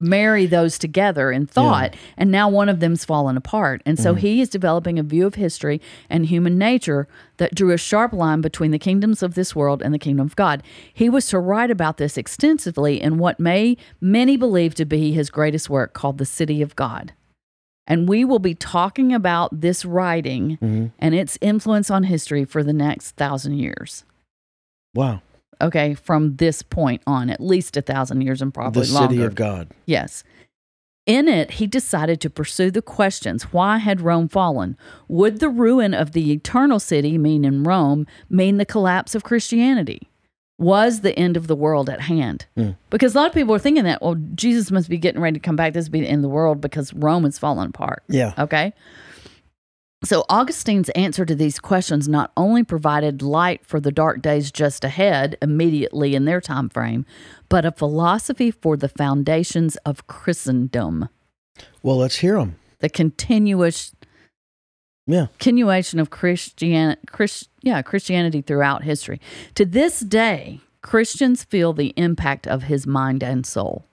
[0.01, 1.95] marry those together in thought.
[2.17, 3.83] And now one of them's fallen apart.
[3.85, 4.19] And so mm.
[4.19, 8.41] he is developing a view of history and human nature that drew a sharp line
[8.41, 10.63] between the kingdoms of this world and the kingdom of God.
[10.93, 15.31] He was to write about this extensively in what may many believe to be his
[15.31, 17.13] greatest work called The City of God.
[17.89, 20.87] And we will be talking about this writing mm-hmm.
[20.99, 24.05] and its influence on history for the next thousand years.
[24.95, 25.23] Wow.
[25.61, 29.15] Okay, from this point on, at least a thousand years and probably the longer.
[29.15, 29.69] city of God.
[29.87, 30.23] Yes.
[31.07, 34.77] In it, he decided to pursue the questions why had Rome fallen?
[35.09, 40.11] Would the ruin of the eternal city, mean in Rome, mean the collapse of Christianity?
[40.59, 42.47] Was the end of the world at hand?
[42.57, 42.71] Hmm.
[42.91, 45.41] Because a lot of people are thinking that, well, Jesus must be getting ready to
[45.45, 45.73] come back.
[45.73, 48.03] This will be the end of the world because Rome is falling apart.
[48.09, 48.35] Yeah.
[48.37, 48.73] Okay.
[50.05, 54.85] So Augustine's answer to these questions not only provided light for the dark days just
[54.85, 57.05] ahead immediately in their time frame,
[57.49, 61.09] but a philosophy for the foundations of Christendom,
[61.83, 62.57] Well, let's hear them.
[62.79, 63.93] the continuous
[65.07, 65.27] Yeah.
[65.41, 69.21] continuation of Christian, Christ, yeah, Christianity throughout history.
[69.55, 73.85] To this day, Christians feel the impact of his mind and soul.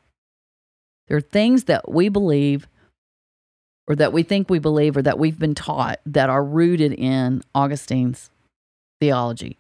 [1.08, 2.68] There are things that we believe
[3.88, 7.44] or that we think we believe or that we've been taught that are rooted in
[7.54, 8.32] Augustine's
[9.00, 9.58] theology.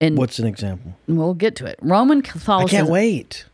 [0.00, 0.96] And What's an example?
[1.06, 1.78] we'll get to it.
[1.82, 3.44] Roman I can't wait.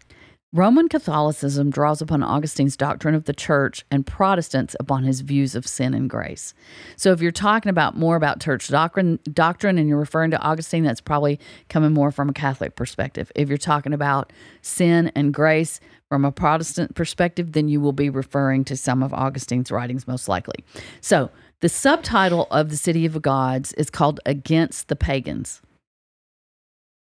[0.57, 5.67] Roman Catholicism draws upon Augustine's doctrine of the church and Protestants upon his views of
[5.67, 6.55] sin and grace.
[6.97, 10.83] So if you're talking about more about church doctrine doctrine and you're referring to Augustine,
[10.83, 11.39] that's probably
[11.69, 13.31] coming more from a Catholic perspective.
[13.35, 18.09] If you're talking about sin and grace from a Protestant perspective, then you will be
[18.09, 20.65] referring to some of Augustine's writings most likely.
[21.03, 25.61] So the subtitle of the City of Gods is called Against the Pagans.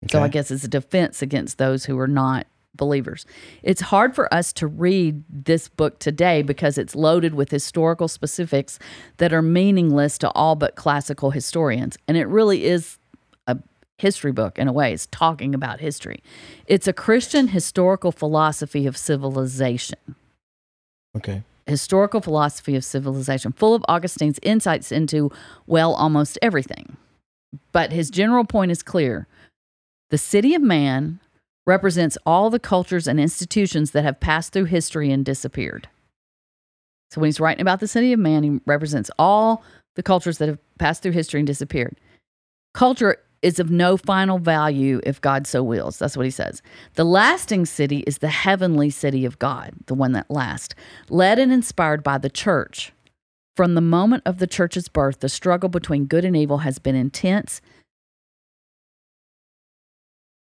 [0.10, 3.26] So I guess it's a defense against those who are not believers.
[3.62, 8.80] It's hard for us to read this book today because it's loaded with historical specifics
[9.18, 11.98] that are meaningless to all but classical historians.
[12.08, 12.98] And it really is
[13.48, 13.58] a
[13.98, 14.94] history book in a way.
[14.94, 16.24] It's talking about history.
[16.66, 20.00] It's a Christian historical philosophy of civilization
[21.16, 21.44] Okay.
[21.68, 25.32] historical philosophy of civilization, full of Augustine's insights into,
[25.68, 26.98] well, almost everything.
[27.72, 29.28] But his general point is clear
[30.10, 31.20] the city of man
[31.66, 35.88] represents all the cultures and institutions that have passed through history and disappeared.
[37.12, 39.64] So when he's writing about the city of man, he represents all
[39.96, 42.00] the cultures that have passed through history and disappeared.
[42.74, 46.00] Culture is of no final value if God so wills.
[46.00, 46.62] That's what he says.
[46.96, 50.74] The lasting city is the heavenly city of God, the one that lasts,
[51.10, 52.94] led and inspired by the church.
[53.56, 56.96] From the moment of the church's birth, the struggle between good and evil has been
[56.96, 57.62] intense.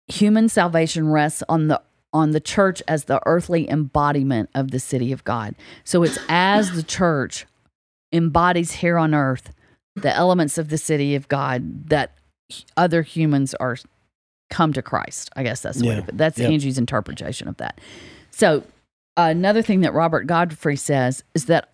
[0.08, 1.82] Human salvation rests on the
[2.14, 5.54] on the church as the earthly embodiment of the city of God.
[5.84, 7.46] So it's as the church
[8.14, 9.52] embodies here on earth
[9.96, 12.12] the elements of the city of God that
[12.78, 13.76] other humans are
[14.50, 15.30] come to Christ.
[15.36, 16.00] I guess that's the way Yeah.
[16.02, 16.52] to put That's Yep.
[16.52, 17.82] Angie's interpretation of that.
[18.32, 18.64] So
[19.18, 21.70] another thing that Robert Godfrey says is that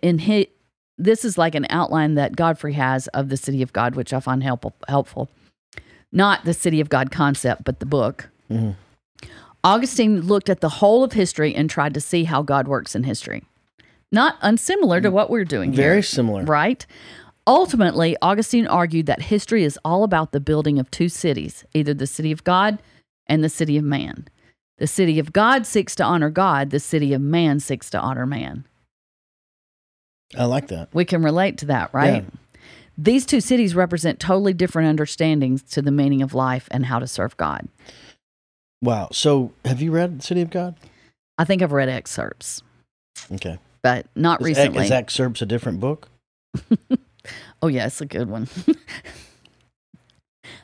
[0.00, 0.46] in his,
[0.96, 4.20] this is like an outline that Godfrey has of the city of God, which I
[4.20, 4.74] find helpful.
[4.88, 5.28] Helpful,
[6.12, 8.28] not the city of God concept, but the book.
[8.50, 8.76] Mhm.
[9.64, 13.04] Augustine looked at the whole of history and tried to see how God works in
[13.04, 13.44] history.
[14.10, 16.44] Not unsimilar to what we're doing here Very similar.
[16.44, 16.84] right?
[17.46, 22.06] Ultimately, Augustine argued that history is all about the building of two cities, either the
[22.06, 22.78] city of God
[23.26, 24.26] and the city of man.
[24.78, 28.26] The city of God seeks to honor God, the city of man seeks to honor
[28.26, 28.64] man.
[30.36, 30.88] I like that.
[30.92, 32.24] We can relate to that, right?
[32.98, 37.06] These two cities represent totally different understandings to the meaning of life and how to
[37.06, 37.68] serve God.
[38.82, 39.08] Wow.
[39.12, 40.74] So, have you read City of God?
[41.38, 42.62] I think I've read excerpts,
[43.32, 43.58] Okay.
[43.82, 44.84] but not Is, recently.
[44.84, 46.08] is Excerpts a different book?
[47.62, 48.48] oh, yeah, it's a good one.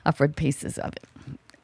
[0.04, 1.04] I've read pieces of it.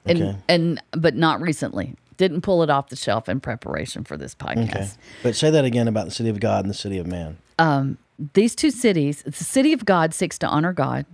[0.06, 0.36] And, Okay.
[0.48, 1.94] and but not recently.
[2.16, 4.68] Didn't pull it off the shelf in preparation for this podcast.
[4.70, 4.88] Okay.
[5.22, 7.38] But say that again about the City of God and the City of Man.
[7.58, 7.98] Um,
[8.34, 11.06] these two cities, the city of God seeks to honor God.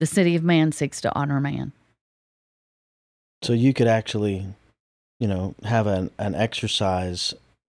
[0.00, 1.72] The city of man seeks to honor man.
[3.42, 4.46] So you could actually,
[5.20, 7.34] you know, have an, an exercise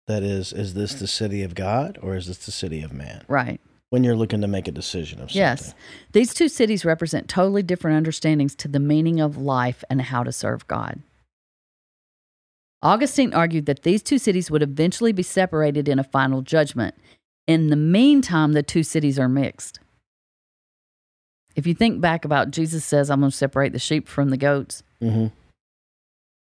[0.06, 3.24] that is, is this the city of God or is this the city of man?
[3.28, 3.60] Right.
[3.90, 5.40] When you're looking to make a decision of something.
[5.40, 5.74] Yes.
[6.12, 10.32] These two cities represent totally different understandings to the meaning of life and how to
[10.32, 11.02] serve God.
[12.82, 16.94] Augustine argued that these two cities would eventually be separated in a final judgment.
[17.48, 19.80] In the meantime, the two cities are mixed.
[21.56, 24.36] If you think back about Jesus says, I'm going to separate the sheep from the
[24.36, 24.84] goats.
[25.02, 25.26] hmm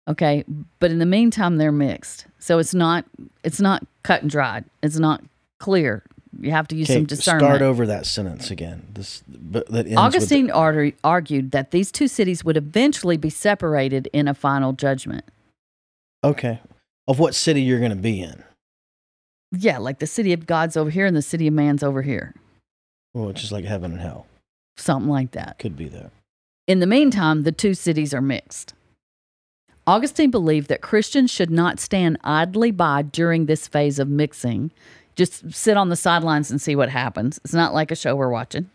[0.10, 0.44] Okay.
[0.80, 2.26] But in the meantime, they're mixed.
[2.40, 3.06] So it's not,
[3.44, 4.66] it's not cut and dried.
[4.82, 5.24] It's not
[5.60, 6.04] clear.
[6.42, 7.42] You have to use some discernment.
[7.46, 8.88] start over that sentence again.
[8.94, 14.28] This, but that Augustine argu- argued that these two cities would eventually be separated in
[14.28, 15.26] a final judgment.
[16.24, 16.60] okay,
[17.08, 18.44] of what city you're going to be in,
[19.56, 22.34] Yeah, like the city of God's over here and the city of man's over here.
[23.14, 24.26] well, it's just like heaven and hell.
[24.78, 25.60] Something like that.
[25.60, 26.12] Could be that.
[26.66, 28.74] In the meantime, the two cities are mixed.
[29.86, 34.72] Augustine believed that Christians should not stand idly by during this phase of mixing.
[35.16, 37.40] Just sit on the sidelines and see what happens.
[37.44, 38.70] It's not like a show we're watching.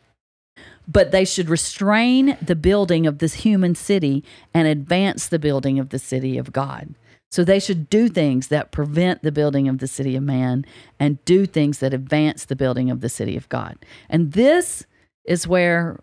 [0.87, 4.22] But they should restrain the building of this human city
[4.55, 6.95] and advance the building of the city of God.
[7.31, 10.64] So they should do things that prevent the building of the city of man
[10.99, 13.76] and do things that advance the building of the city of God.
[14.09, 14.87] And this
[15.24, 16.01] is where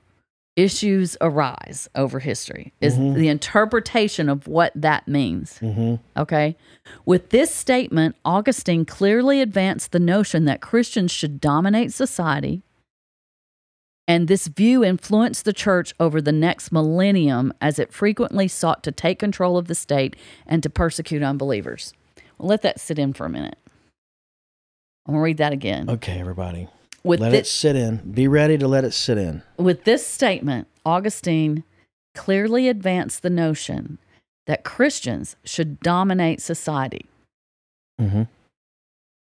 [0.56, 5.58] issues arise over history is the interpretation of what that means.
[5.58, 6.56] Hmm okay?
[7.06, 12.62] With this statement augustine clearly advanced the notion that christians should dominate society
[14.08, 18.92] and this view influenced the church over the next millennium as it frequently sought to
[18.92, 21.94] take control of the state and to persecute unbelievers
[22.38, 23.58] well, let that sit in for a minute
[25.08, 26.68] i'm going to read that again Okay, everybody,
[27.04, 27.98] with let thi- it sit in.
[28.12, 29.44] Be ready to let it sit in.
[29.58, 31.64] With this statement, Augustine
[32.16, 34.00] clearly advanced the notion
[34.48, 37.06] that Christians should dominate society.
[38.00, 38.24] hmm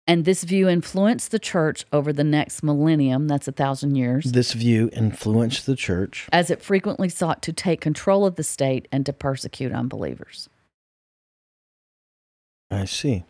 [0.08, 4.54] And this view influenced the church over the next millennium, that's a thousand years, This
[4.54, 6.28] view influenced the church.
[6.32, 10.48] as it frequently sought to take control of the state and to persecute unbelievers.
[12.70, 13.24] I see.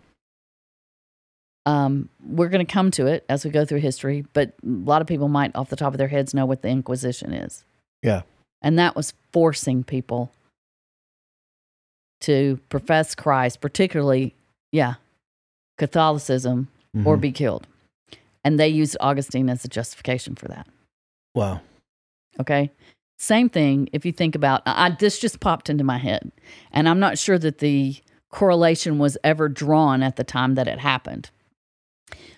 [1.66, 5.02] Um, we're going to come to it as we go through history, but a lot
[5.02, 7.64] of people might, off the top of their heads, know what the Inquisition is.
[8.04, 8.22] Yeah.
[8.62, 10.32] And that was forcing people
[12.22, 14.36] to profess Christ, particularly,
[14.72, 14.96] yeah,
[15.78, 16.68] Catholicism,
[17.04, 17.22] or Mhm.
[17.22, 17.68] be killed.
[18.44, 20.68] And they used Augustine as a justification for that.
[21.34, 21.60] wow.
[22.40, 22.72] Okay.
[23.18, 26.32] Same thing if you think about I, this just popped into my head.
[26.72, 27.96] And I'm not sure that the
[28.30, 31.30] correlation was ever drawn at the time that it happened.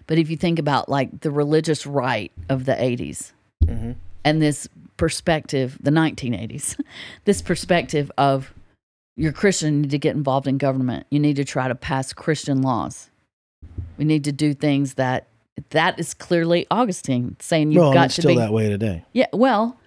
[0.05, 3.33] But if you think about like the religious right of the 80s
[3.65, 4.67] hmm and this
[4.97, 6.79] perspective, the 1980s,
[7.25, 8.53] this perspective of
[9.15, 11.07] you're Christian, you need to get involved in government.
[11.09, 13.09] You need to try to pass Christian laws.
[13.97, 15.27] We need to do things that
[15.71, 19.03] that is clearly Augustine saying you've Well, got it's to still be that way today.
[19.13, 19.77] Yeah, well,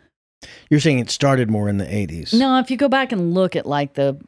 [0.69, 2.35] You're saying it started more in the 80s.
[2.35, 4.19] No, if you go back and look at like the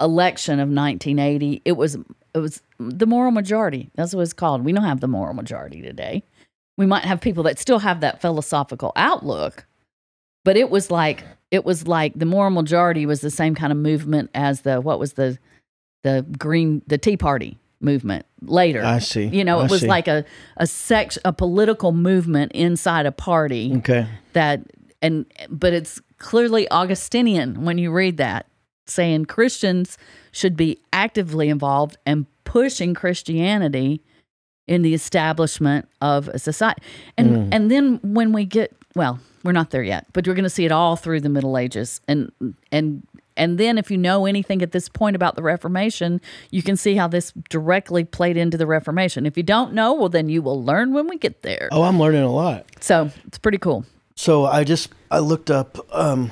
[0.00, 1.96] election of 1980, it was
[2.34, 3.90] it was the moral majority.
[3.94, 4.64] That's what it's called.
[4.64, 6.22] We don't have the moral majority today.
[6.76, 9.66] We might have people that still have that philosophical outlook,
[10.44, 13.78] but it was like it was like the moral majority was the same kind of
[13.78, 15.38] movement as the what was the
[16.02, 18.82] the green the Tea Party movement later.
[18.84, 19.24] I see.
[19.26, 19.86] you know, I it was see.
[19.88, 20.24] like a
[20.56, 24.06] a sex a political movement inside a party Okay.
[24.34, 24.60] that
[25.02, 28.44] and but it's clearly augustinian when you read that
[28.86, 29.96] saying christians
[30.32, 34.02] should be actively involved and pushing christianity
[34.66, 36.82] in the establishment of a society
[37.16, 37.48] and Mm.
[37.52, 40.66] and then when we get well we're not there yet but we're going to see
[40.66, 42.30] it all through the middle ages and
[42.70, 43.02] and
[43.40, 46.20] and then if you know anything at this point about the reformation
[46.50, 50.08] you can see how this directly played into the reformation if you don't know well
[50.08, 52.66] then you will learn when we get there Oh, I'm learning a lot.
[52.80, 53.84] so it's pretty cool
[54.16, 56.30] So I just I looked up um,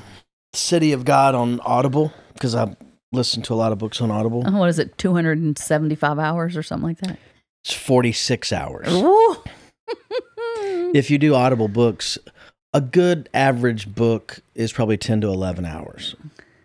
[0.52, 2.76] City of God on Audible because I
[3.12, 4.46] listen to a lot of books on Audible.
[4.46, 7.18] Uh, what is it 275 hours or something like that
[7.64, 8.86] It's 46 hours.
[10.94, 12.18] If you do Audible books,
[12.72, 16.14] a good average book is probably 10 to 11 hours.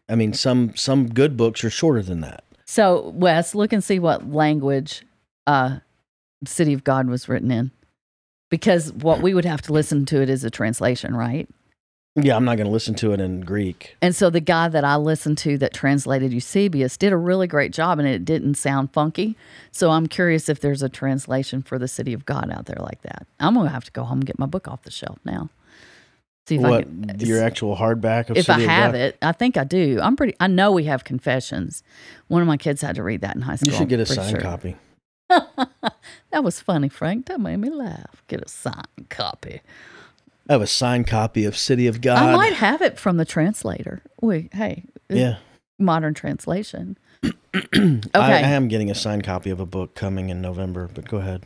[0.09, 2.43] I mean, some some good books are shorter than that.
[2.65, 5.03] so wes look and see what language
[5.47, 5.79] uh
[6.45, 7.71] city of god was written in.
[8.49, 11.47] Because what we would have to listen to it is a translation right?
[12.15, 13.95] Yeah, I'm not going to listen to it in Greek.
[13.99, 17.73] and so the guy that i listened to that translated eusebius did a really great
[17.73, 19.35] job and it didn't sound funky.
[19.71, 23.01] So i'm curious if there's a translation for the city of god out there like
[23.03, 23.25] that.
[23.39, 25.49] I'm gonna have to go home and get my book off the shelf now
[26.47, 28.95] see if i What can uh, your actual hardback of if I City of have
[28.95, 29.99] it, I think I do.
[30.01, 30.35] I'm pretty.
[30.39, 31.83] I know we have confessions.
[32.27, 33.71] One of my kids had to read that in high school.
[33.71, 34.41] You should get a signed sure.
[34.41, 34.75] copy.
[35.29, 37.27] that was funny, Frank.
[37.27, 38.23] That made me laugh.
[38.27, 39.61] Get a signed copy.
[40.49, 42.17] I have a signed copy of City of God.
[42.17, 44.01] I might have it from the translator.
[44.21, 45.37] Wait, hey, Yeah.
[45.79, 46.97] modern translation.
[47.23, 48.09] I, Okay.
[48.13, 51.43] I am getting a signed copy of a book coming in November, but go ahead.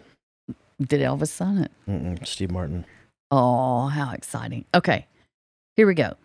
[0.81, 1.71] Did Elvis sign it?
[1.87, 2.85] Mm-mm, Steve Martin.
[3.31, 4.65] Oh, how exciting!
[4.73, 5.05] Okay,
[5.75, 6.15] Here we go.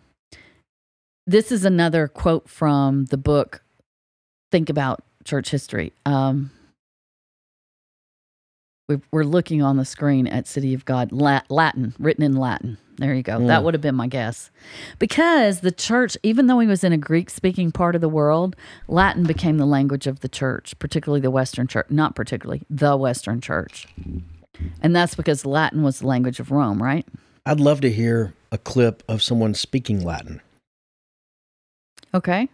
[1.27, 3.61] This is another quote from the book
[4.51, 5.93] Think About Church History.
[6.07, 6.49] Um,
[8.89, 12.77] we- we're looking on the screen at City of God, Latin, written in Latin.
[12.97, 13.45] There you go.
[13.45, 13.63] That Mm.
[13.63, 14.49] would have been my guess.
[14.99, 18.55] Because the church, even though he was in a Greek speaking part of the world,
[18.87, 23.39] Latin became the language of the church, particularly the Western church, not particularly, the Western
[23.39, 23.87] church.
[24.81, 27.05] And that's because Latin was the language of Rome, right?
[27.45, 30.41] I'd love to hear a clip of someone speaking Latin.
[32.13, 32.47] Okay.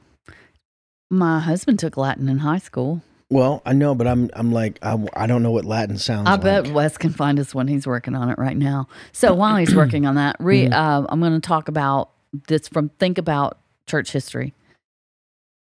[1.10, 3.02] My husband took Latin in high school.
[3.32, 6.43] Well, I know, but I'm I'm like I, I don't know what Latin sounds like.
[6.43, 6.64] I like.
[6.66, 8.88] bet Wes can find us when he's working on it right now.
[9.12, 10.74] So while he's working on that, re, Mm-hmm.
[10.74, 12.10] uh, I'm going to talk about
[12.47, 14.54] this from Think About Church History.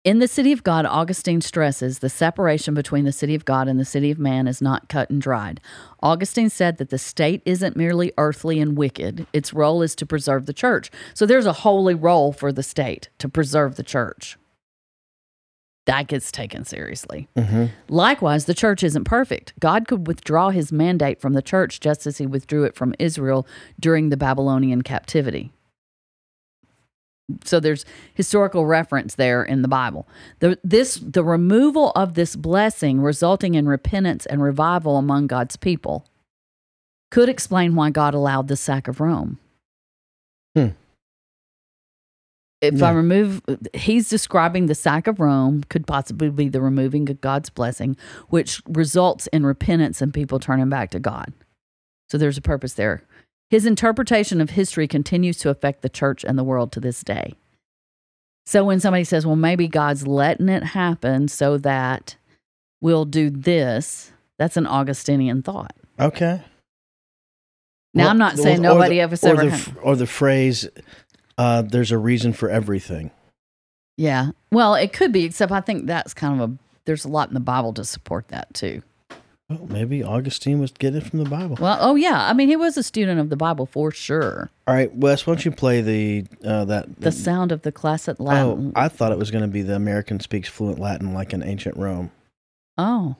[0.05, 3.77] In the city of God, Augustine stresses the separation between the city of God and
[3.77, 5.59] the city of man is not cut and dried.
[6.01, 10.45] Augustine said that the state isn't merely earthly and wicked, its role is to preserve
[10.45, 10.89] the church.
[11.13, 14.37] So there's a holy role for the state to preserve the church.
[15.85, 17.27] That gets taken seriously.
[17.35, 19.51] hmm Likewise, the church isn't perfect.
[19.59, 23.45] God could withdraw his mandate from the church just as he withdrew it from Israel
[23.77, 25.51] during the Babylonian captivity.
[27.43, 30.07] So there's historical reference there in the Bible.
[30.39, 36.05] The, this, the removal of this blessing resulting in repentance and revival among God's people
[37.11, 39.37] could explain why God allowed the sack of Rome.
[40.55, 40.69] Hmm.
[42.61, 43.41] If I remove,
[43.73, 47.95] he's describing the sack of Rome could possibly be the removing of God's blessing,
[48.27, 51.31] which results in repentance and people turning back to God.
[52.09, 53.03] So there's a purpose there.
[53.49, 57.33] His interpretation of history continues to affect the church and the world to this day.
[58.45, 62.15] So when somebody says, well, maybe God's letting it happen so that
[62.81, 65.73] we'll do this, that's an Augustinian thought.
[65.99, 66.41] Okay.
[67.93, 69.95] Now, Well, I'm not saying or nobody the- ever or ever the, had- f- or
[69.95, 70.67] the phrase,
[71.37, 73.09] uh, "There's a reason for everything."
[73.97, 74.31] Yeah.
[74.51, 76.53] Well, it could be, except I think that's kind of a,
[76.85, 78.83] there's a lot in the Bible to support that too.
[79.49, 81.57] Well, maybe Augustine was getting it from the Bible.
[81.59, 82.29] Well, oh, yeah.
[82.29, 84.51] I mean, he was a student of the Bible for sure.
[84.67, 87.01] All right, Wes, why don't you play the uh, that?
[87.01, 88.43] The sound of the classic Latin?
[88.43, 88.73] oh, Latin.
[88.75, 91.77] I thought it was going to be the American speaks fluent Latin like in ancient
[91.77, 92.11] Rome.
[92.77, 93.15] Oh.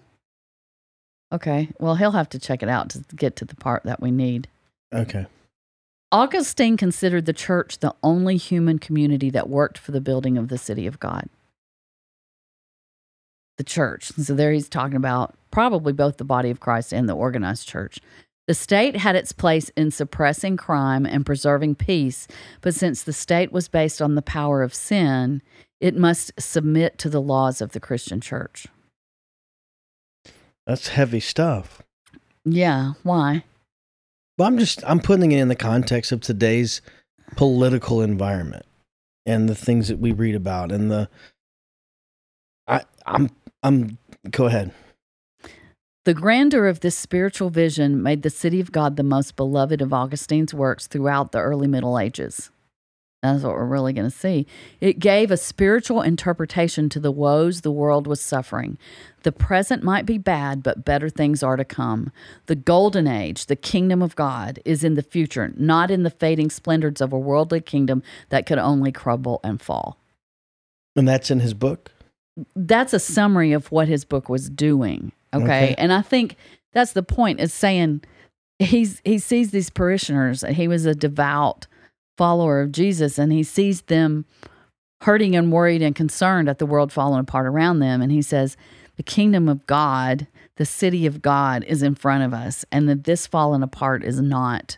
[1.31, 1.69] Okay.
[1.79, 4.47] Well, he'll have to check it out to get to the part that we need.
[4.93, 5.25] Okay.
[6.11, 10.57] Augustine considered the church the only human community that worked for the building of the
[10.57, 11.29] city of God.
[13.59, 14.13] The church.
[14.13, 17.99] So there he's talking about probably both the body of Christ and the organized church.
[18.47, 22.25] The state had its place in suppressing crime and preserving peace,
[22.61, 25.41] but since the state was based on the power of sin,
[25.81, 28.65] it must submit to the laws of the Christian church.
[30.65, 31.81] That's heavy stuff.
[32.45, 33.43] Yeah, why?
[34.37, 36.81] Well, I'm just I'm putting it in the context of today's
[37.35, 38.65] political environment
[39.25, 41.09] and the things that we read about and the
[42.69, 43.29] I I'm
[43.63, 43.97] I'm
[44.31, 44.71] go ahead.
[46.05, 49.93] The grandeur of this spiritual vision made the city of God the most beloved of
[49.93, 52.49] Augustine's works throughout the early Middle Ages.
[53.21, 54.47] That's what we're really going to see.
[54.79, 58.77] It gave a spiritual interpretation to the woes the world was suffering.
[59.23, 62.13] The present might be bad, but better things are to come.
[62.45, 66.49] The golden age, the kingdom of God, is in the future, not in the fading
[66.49, 69.97] splendors of a worldly kingdom that could only crumble and fall.
[70.95, 71.91] And that's in his book.
[72.55, 75.11] That's a summary of what his book was doing.
[75.33, 75.43] Okay?
[75.43, 75.75] Okay.
[75.77, 76.35] And I think
[76.73, 78.01] that's the point is saying
[78.59, 81.67] he's he sees these parishioners and he was a devout
[82.17, 84.25] follower of Jesus and he sees them
[85.01, 88.57] hurting and worried and concerned at the world falling apart around them and he says
[88.97, 90.27] the kingdom of God,
[90.57, 94.19] the city of God is in front of us and that this falling apart is
[94.19, 94.77] not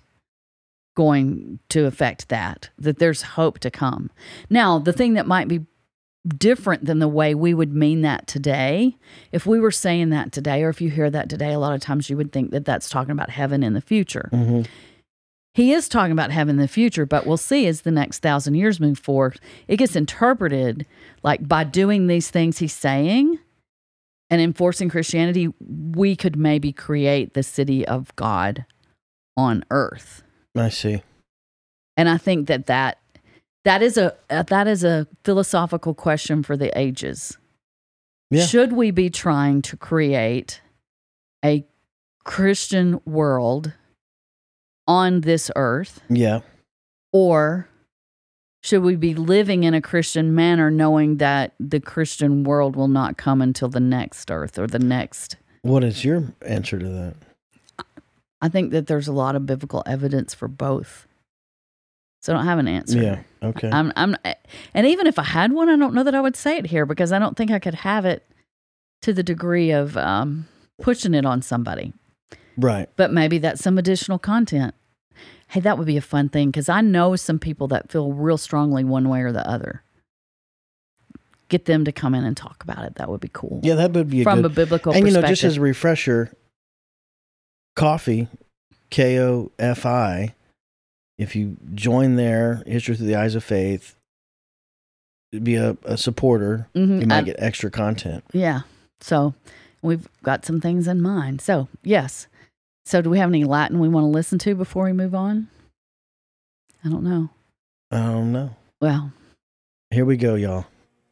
[0.95, 4.11] going to affect that that there's hope to come.
[4.49, 5.65] Now, the thing that might be
[6.27, 8.97] different than the way we would mean that today.
[9.31, 11.81] If we were saying that today, or if you hear that today, a lot of
[11.81, 14.29] times you would think that that's talking about heaven in the future.
[14.31, 14.63] Mm-hmm.
[15.53, 18.55] He is talking about heaven in the future, but we'll see as the next thousand
[18.55, 20.85] years move forward, it gets interpreted
[21.23, 23.37] like by doing these things he's saying
[24.29, 28.65] and enforcing Christianity, we could maybe create the city of God
[29.35, 30.23] on earth.
[30.55, 31.03] I see.
[31.97, 32.99] And I think that that
[33.65, 37.37] that is a uh, that is a philosophical question for the ages.
[38.29, 38.45] Yeah.
[38.45, 40.61] Should we be trying to create
[41.43, 41.65] a
[42.23, 43.73] Christian world
[44.87, 46.41] on this earth Yeah.
[47.11, 47.67] or
[48.63, 53.17] should we be living in a Christian manner knowing that the Christian world will not
[53.17, 57.15] come until the next earth or the next What is your answer to that?
[58.41, 61.05] I think that there's a lot of biblical evidence for both.
[62.21, 63.01] So I don't have an answer.
[63.01, 63.19] Yeah.
[63.41, 63.69] Okay.
[63.71, 64.15] I'm, I'm,
[64.73, 66.85] and even if I had one, I don't know that I would say it here
[66.85, 68.23] because I don't think I could have it
[69.01, 70.47] to the degree of um,
[70.79, 71.93] pushing it on somebody.
[72.57, 72.87] right.
[72.95, 74.75] But maybe that's some additional content.
[75.47, 78.37] Hey, that would be a fun thing because I know some people that feel real
[78.37, 79.83] strongly one way or the other.
[81.49, 82.95] Get them to come in and talk about it.
[82.95, 83.59] That would be cool.
[83.63, 84.51] Yeah, that would be a From good.
[84.51, 86.31] a biblical and you know, just as a refresher,
[87.75, 88.27] Ko-fi,
[88.91, 90.35] K O F I.
[91.21, 93.95] If you join there, history through the eyes of faith,
[95.43, 96.67] be a, a supporter.
[96.75, 98.23] Mhm, You might I- get extra content.
[98.33, 98.61] Yeah.
[99.01, 99.33] So
[99.81, 101.41] we've got some things in mind.
[101.41, 102.27] So, yes.
[102.85, 105.47] So, do we have any Latin we want to listen to before we move on?
[106.83, 107.29] I don't know.
[107.91, 108.49] I don't know.
[108.81, 109.11] Well,
[109.91, 110.65] Here we go, y'all.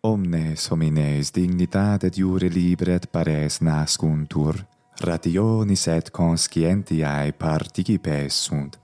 [0.03, 4.65] Omnes homines dignitate jure libret pares nascuntur,
[5.03, 8.77] rationis et conscientiae participes sunt,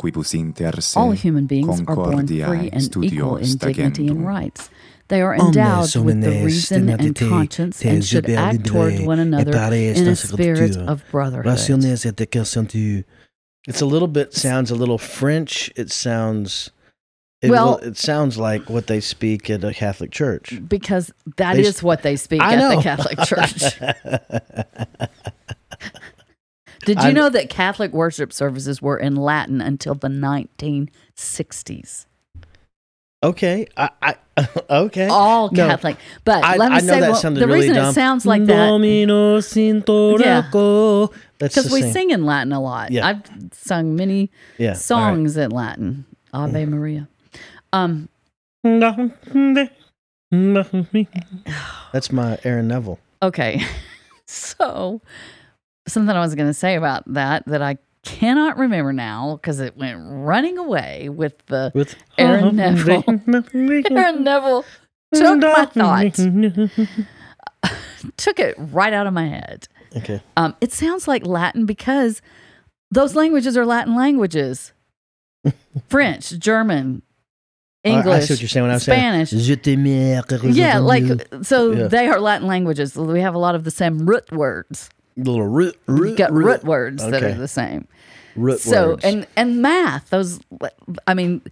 [0.00, 4.70] quibus inter se all human beings are born free and equal in dignity and rights.
[5.08, 10.06] They are endowed with the reason and conscience and should act toward one another in
[10.08, 11.46] a spirit of brotherhood.
[11.52, 13.04] Rationes et conscientu.
[13.66, 15.70] It's a little bit sounds a little French.
[15.76, 16.70] It sounds
[17.42, 20.60] it, Well- it sounds like what they speak at a Catholic church.
[20.68, 22.76] Because that They is s- what they speak I at know.
[22.76, 23.60] the Catholic Church.
[26.84, 32.06] Did you I- know that Catholic worship services were in Latin until the 1960s?
[33.22, 34.14] okay, I, I
[34.70, 35.08] okay.
[35.08, 35.68] All No.
[35.68, 35.96] Catholic.
[36.24, 37.90] But I, let me I say, well, the really reason dumb.
[37.90, 39.54] it sounds like that Domino because
[41.72, 41.92] we same.
[41.92, 42.90] sing in Latin a lot.
[42.90, 43.06] Yeah.
[43.06, 43.22] I've
[43.52, 46.06] sung many yeah, songs in Latin.
[46.32, 47.08] Ave Maria.
[47.72, 48.08] Um.
[48.62, 49.70] That's
[52.12, 52.98] my Aaron Neville.
[53.22, 53.62] okay.
[54.26, 55.00] so
[55.92, 59.76] something I was going to say about that that I cannot remember now because it
[59.76, 63.04] went running away with the With Aaron Neville.
[63.54, 64.64] Aaron Neville
[65.14, 66.18] took my thoughts,
[68.16, 69.68] took it right out of my head.
[69.96, 70.22] Okay.
[70.36, 72.22] Um, it sounds like Latin because
[72.90, 74.72] those languages are Latin languages.
[75.88, 77.02] French, German,
[77.84, 79.30] I- English, I see what you're saying when I was Spanish.
[79.30, 79.40] saying.
[80.56, 81.04] Yeah, like
[81.42, 81.86] so Yeah.
[81.88, 82.94] they are Latin languages.
[82.96, 84.90] We have a lot of the same root words.
[85.16, 87.86] Little root, root, got root, root, words that are the same.
[88.36, 89.04] root so words.
[89.04, 90.10] and and math.
[90.10, 90.40] Those,
[91.06, 91.42] I mean,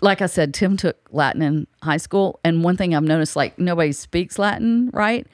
[0.00, 3.58] like I said, Tim took Latin in high school, and one thing I've noticed, like
[3.58, 5.26] nobody speaks Latin, right?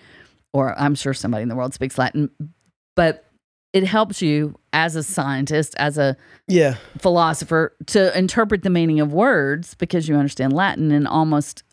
[0.52, 2.30] Or I'm sure somebody in the world speaks Latin,
[2.94, 3.24] but
[3.72, 6.16] it helps you as a scientist, as a
[6.46, 11.64] yeah, philosopher, to interpret the meaning of words because you understand Latin and almost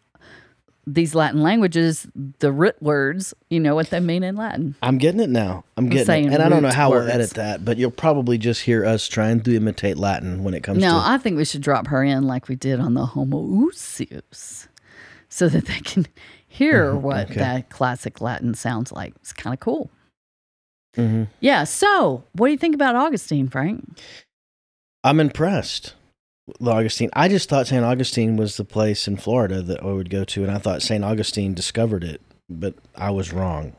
[0.88, 2.07] these Latin languages,
[2.39, 4.75] the root words, you know what they mean in Latin.
[4.82, 5.63] I'm getting it now.
[5.77, 7.05] I'm getting saying it, and I don't know how words.
[7.05, 10.63] we'll edit that, but you'll probably just hear us trying to imitate Latin when it
[10.63, 10.95] comes No, to.
[11.07, 14.67] I think we should drop her in like we did on the Homoousios
[15.29, 16.07] so that they can
[16.47, 17.39] hear what okay.
[17.39, 19.13] that classic Latin sounds like.
[19.17, 19.89] It's kind of cool.
[20.97, 21.27] Mhm.
[21.39, 21.63] Yeah.
[21.63, 23.97] So, what do you think about Augustine, Frank?
[25.03, 25.93] I'm impressed
[26.60, 27.10] with Augustine.
[27.14, 27.84] I just thought St.
[27.84, 31.04] Augustine was the place in Florida that I would go to, and I thought St.
[31.04, 33.74] Augustine discovered it, but I was wrong.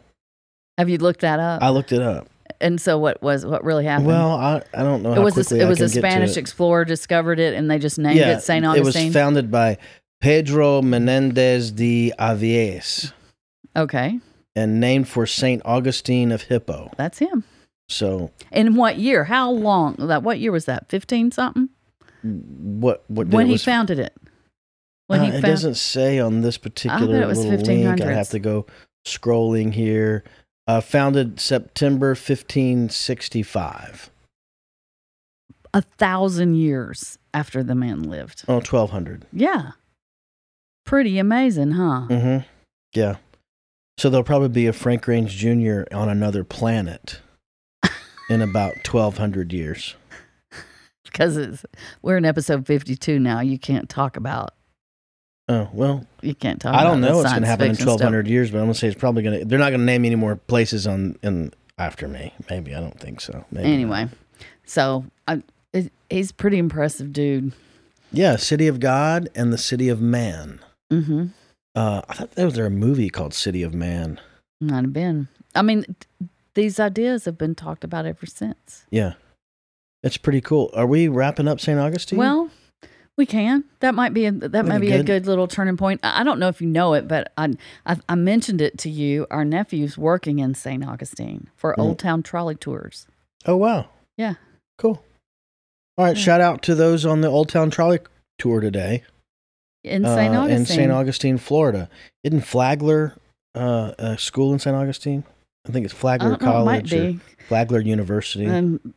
[0.79, 1.63] Have you looked that up?
[1.63, 2.29] I looked it up.
[2.61, 4.07] and so, what was what really happened?
[4.09, 5.13] Well, I, I don't know.
[5.13, 8.19] it how was a, it was a Spanish explorer discovered it, and they just named
[8.19, 9.03] it Saint Augustine.
[9.03, 9.79] It was founded by
[10.21, 13.13] Pedro Menendez de Aviles
[13.77, 14.19] okay,
[14.57, 15.61] and named for St.
[15.65, 16.91] Augustine of Hippo.
[16.97, 17.45] that's him.
[17.89, 19.25] So In what year?
[19.25, 19.97] How long?
[19.99, 20.89] That what year was that?
[20.89, 21.69] Fifteen something?
[22.23, 24.15] What what When he was, founded it?
[25.09, 28.01] When Uh, he it doesn't say on this particular was little link.
[28.01, 28.67] I have to go
[29.07, 30.25] scrolling here.
[30.69, 34.11] Uh, founded September 1565.
[35.75, 38.45] a thousand years after the man lived.
[38.47, 39.25] Oh, 1200.
[39.33, 39.71] Yeah.
[40.85, 42.07] Pretty amazing, huh?
[42.09, 42.47] Mm-hmm.
[42.93, 43.17] Yeah.
[43.99, 45.83] So there'll probably be a Frank Range Jr.
[45.93, 47.21] on another planet
[48.31, 49.97] in about 1200 years.
[51.13, 51.65] Because it's
[52.01, 53.41] we're in episode fifty-two now.
[53.41, 54.55] You can't talk about.
[55.49, 56.73] Oh, well, You can't talk.
[56.73, 58.01] About I don't know what's going to happen in fiction stuff.
[58.01, 59.85] 1200 years, but I'm going to say it's probably going to, they're not going to
[59.85, 62.33] name any more places on, in, after me.
[62.49, 62.75] Maybe.
[62.75, 63.45] I don't think so.
[63.51, 63.75] Maybe not.
[63.75, 64.09] Anyway,
[64.65, 65.43] so I,
[65.73, 67.53] it, he's a pretty impressive dude.
[68.13, 70.61] Yeah, City of God and the City of Man.
[70.93, 71.27] Mm-hmm.
[71.75, 74.21] Uh, I thought there was there a movie called City of Man.
[74.61, 75.29] Might have been.
[75.55, 75.85] I mean,
[76.55, 78.87] these ideas have been talked about ever since.
[78.91, 79.15] Yeah,
[80.03, 80.71] it's pretty cool.
[80.75, 81.79] Are we wrapping up St.
[81.79, 82.19] Augustine?
[82.19, 82.51] Well,
[83.17, 83.65] we can.
[83.81, 85.07] That might be a, that might be be a good.
[85.07, 86.01] good little turning point.
[86.03, 87.55] I don't know if you know it, but I
[87.87, 89.27] I, I mentioned it to you.
[89.31, 90.85] Our nephew's working in St.
[90.87, 91.83] Augustine for Mm.
[91.83, 93.07] Old Town trolley tours.
[93.47, 94.35] oh wow, Yeah.
[94.79, 95.05] cool.
[95.99, 96.23] All right, Yeah.
[96.23, 97.99] shout out to those on the Old Town Trolley
[98.39, 99.03] tour today
[99.85, 100.35] in St.
[100.35, 100.57] uh, Augustine.
[100.57, 100.91] in St.
[100.93, 101.91] Augustine, Florida.
[102.25, 103.15] Isn't Flagler
[103.55, 104.75] uh, a school in St.
[104.75, 105.25] Augustine?
[105.69, 107.21] I think it's Flagler don't know, it might College or.
[107.47, 108.47] Flagler University.
[108.47, 108.95] And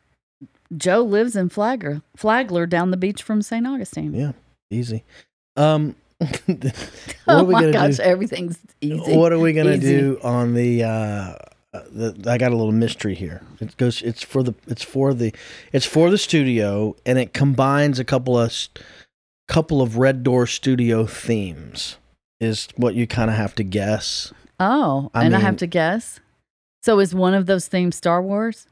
[0.77, 3.65] Joe lives in Flagler, Flagler down the beach from St.
[3.65, 4.13] Augustine.
[4.13, 4.31] Yeah,
[4.69, 5.03] easy.
[5.55, 6.75] Um, what
[7.27, 8.03] oh are we my gonna gosh, do?
[8.03, 9.15] everything's easy.
[9.15, 9.97] What are we gonna Easy.
[9.97, 10.83] do on the?
[10.83, 11.35] Uh,
[11.91, 13.41] the, I got a little mystery here.
[13.59, 14.01] It goes.
[14.01, 14.53] It's for the.
[14.67, 15.33] It's for the.
[15.73, 18.53] It's for the studio, and it combines a couple of,
[19.47, 21.97] couple of Red Door Studio themes.
[22.39, 24.33] Is what you kind of have to guess.
[24.59, 26.19] Oh, I and I have to guess.
[26.83, 28.67] So is one of those themes Star Wars?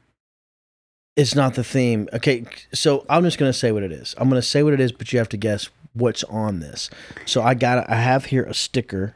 [1.16, 2.08] It's not the theme.
[2.12, 4.14] Okay, so I'm just gonna say what it is.
[4.18, 6.90] I'm gonna say what it is, but you have to guess what's on this.
[7.24, 7.88] So I got.
[7.88, 9.14] I have here a sticker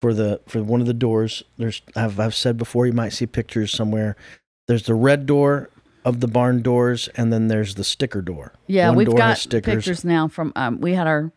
[0.00, 1.42] for the for one of the doors.
[1.58, 1.82] There's.
[1.94, 2.86] I've I've said before.
[2.86, 4.16] You might see pictures somewhere.
[4.66, 5.68] There's the red door
[6.06, 8.52] of the barn doors, and then there's the sticker door.
[8.66, 9.74] Yeah, One we've door got stickers.
[9.74, 10.52] pictures now from.
[10.56, 11.32] Um, we had our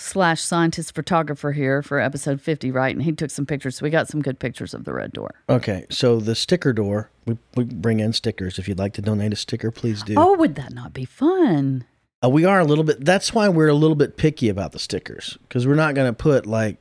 [0.00, 2.94] slash scientist photographer here for episode 50, right?
[2.94, 3.76] And he took some pictures.
[3.76, 5.34] So we got some good pictures of the red door.
[5.48, 7.10] Okay, so the sticker door.
[7.26, 8.58] We we bring in stickers.
[8.58, 10.14] If you'd like to donate a sticker, please do.
[10.16, 11.84] Oh, would that not be fun?
[12.24, 13.04] Uh, we are a little bit.
[13.04, 16.12] That's why we're a little bit picky about the stickers because we're not going to
[16.16, 16.78] put like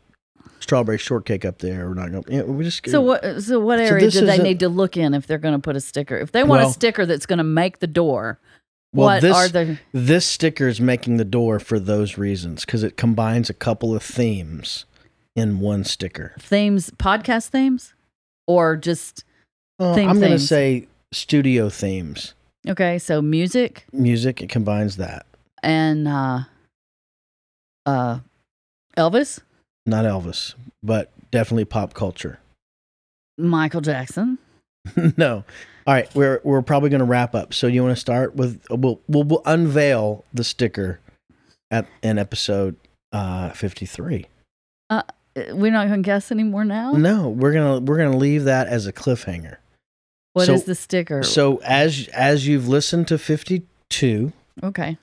[0.60, 1.88] strawberry shortcake up there.
[1.88, 2.24] We're not going.
[2.24, 3.42] to We just So what?
[3.42, 5.76] So what area this do they need to look in if they're going to put
[5.76, 6.18] a sticker?
[6.18, 8.40] If they want Well- a sticker that's going to make the door,
[8.94, 9.78] Well, what this are the?
[9.94, 14.02] this sticker is making the door for those reasons because it combines a couple of
[14.04, 14.86] themes
[15.36, 16.34] in one sticker.
[16.40, 17.94] themes, podcast themes,
[18.48, 19.24] or just
[19.80, 22.34] Uh, Theme I'm going to say studio themes,
[22.68, 22.98] okay.
[23.00, 24.42] So music music.
[24.42, 25.26] It combines that.
[25.64, 26.40] and uh,
[27.86, 28.20] uh,
[28.98, 29.40] Elvis,
[29.86, 32.40] Not Elvis, but definitely pop culture.
[33.38, 34.38] Michael Jackson.
[35.18, 35.44] no.
[35.88, 37.54] All right, we're we're probably going to wrap up.
[37.54, 41.00] So you want to start with we'll, we'll we'll unveil the sticker
[41.72, 42.76] at in episode
[43.12, 44.26] uh 53.
[44.92, 45.02] Uh,
[45.52, 46.92] We're not going to guess anymore now.
[46.92, 49.58] No, we're going to we're going to leave that as a cliffhanger.
[50.34, 51.24] What is So- the sticker?
[51.24, 54.32] So as as you've listened to 52,
[54.64, 54.98] okay.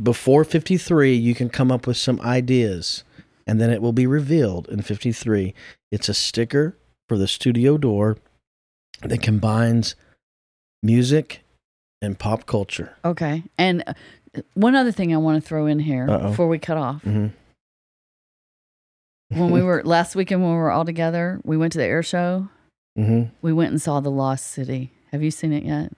[0.00, 3.02] before 53 you can come up with some ideas
[3.46, 5.52] and then it will be revealed in 53.
[5.90, 6.76] It's a sticker
[7.08, 8.18] for the studio door
[9.02, 9.94] that combines
[10.82, 11.42] music
[12.02, 12.96] and pop culture.
[13.04, 13.42] Okay.
[13.58, 13.92] And uh,
[14.54, 16.28] one other thing I want to throw in here Uh-oh.
[16.30, 17.02] before we cut off.
[17.02, 17.32] Mhm.
[19.30, 22.02] When we were last weekend when we were all together, we went to the air
[22.02, 22.48] show.
[22.98, 23.30] Mhm.
[23.42, 24.92] We went and saw The Lost City.
[25.12, 25.92] Have you seen it yet?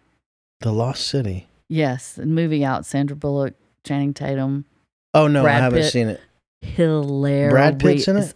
[0.61, 1.46] The Lost City.
[1.68, 2.86] Yes, the movie out.
[2.86, 4.64] Sandra Bullock, Channing Tatum.
[5.14, 5.92] Oh no, Brad I haven't Pitt.
[5.92, 6.20] seen it.
[6.62, 7.53] Hilarious.
[7.53, 8.34] Brad Pitt's in it?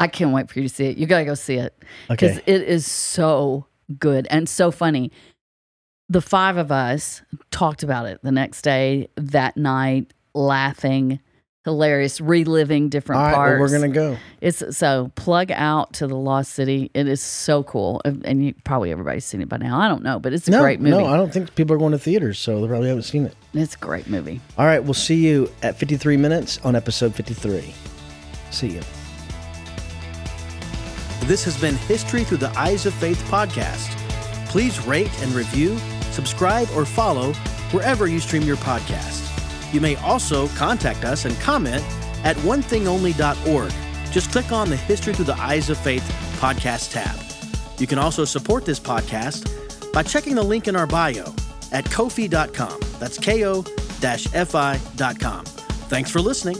[0.00, 0.96] I can't wait for you to see it.
[0.98, 1.74] You got to go see it
[2.08, 2.52] because Okay.
[2.52, 3.66] it is so
[3.98, 5.12] good and so funny.
[6.08, 11.20] The five of us talked about it the next day, that night, laughing,
[11.64, 13.50] hilarious, reliving different All right, parts.
[13.52, 14.18] well, we're gonna go.
[14.42, 16.90] It's so plug out to the Lost City.
[16.92, 19.80] It is so cool, and and you, probably everybody's seen it by now.
[19.80, 20.90] I don't know, but it's a no, great movie.
[20.90, 23.34] no, I don't think people are going to theaters, so they probably haven't seen it.
[23.54, 24.40] it's a great movie.
[24.58, 27.72] All right, we'll see you at 53 minutes on episode 53.
[28.50, 28.80] See you.
[31.26, 33.96] This has been History Through the Eyes of Faith podcast.
[34.48, 35.78] Please rate and review,
[36.10, 37.32] subscribe, or follow
[37.72, 39.22] wherever you stream your podcast.
[39.72, 41.82] You may also contact us and comment
[42.24, 43.72] at onethingonly.org.
[44.12, 46.06] Just click on the History Through the Eyes of Faith
[46.40, 47.18] podcast tab.
[47.80, 49.50] You can also support this podcast
[49.94, 51.34] by checking the link in our bio
[51.72, 52.80] at kofi.com.
[52.98, 53.64] That's ko-fi.com.
[55.44, 56.58] Thanks for listening.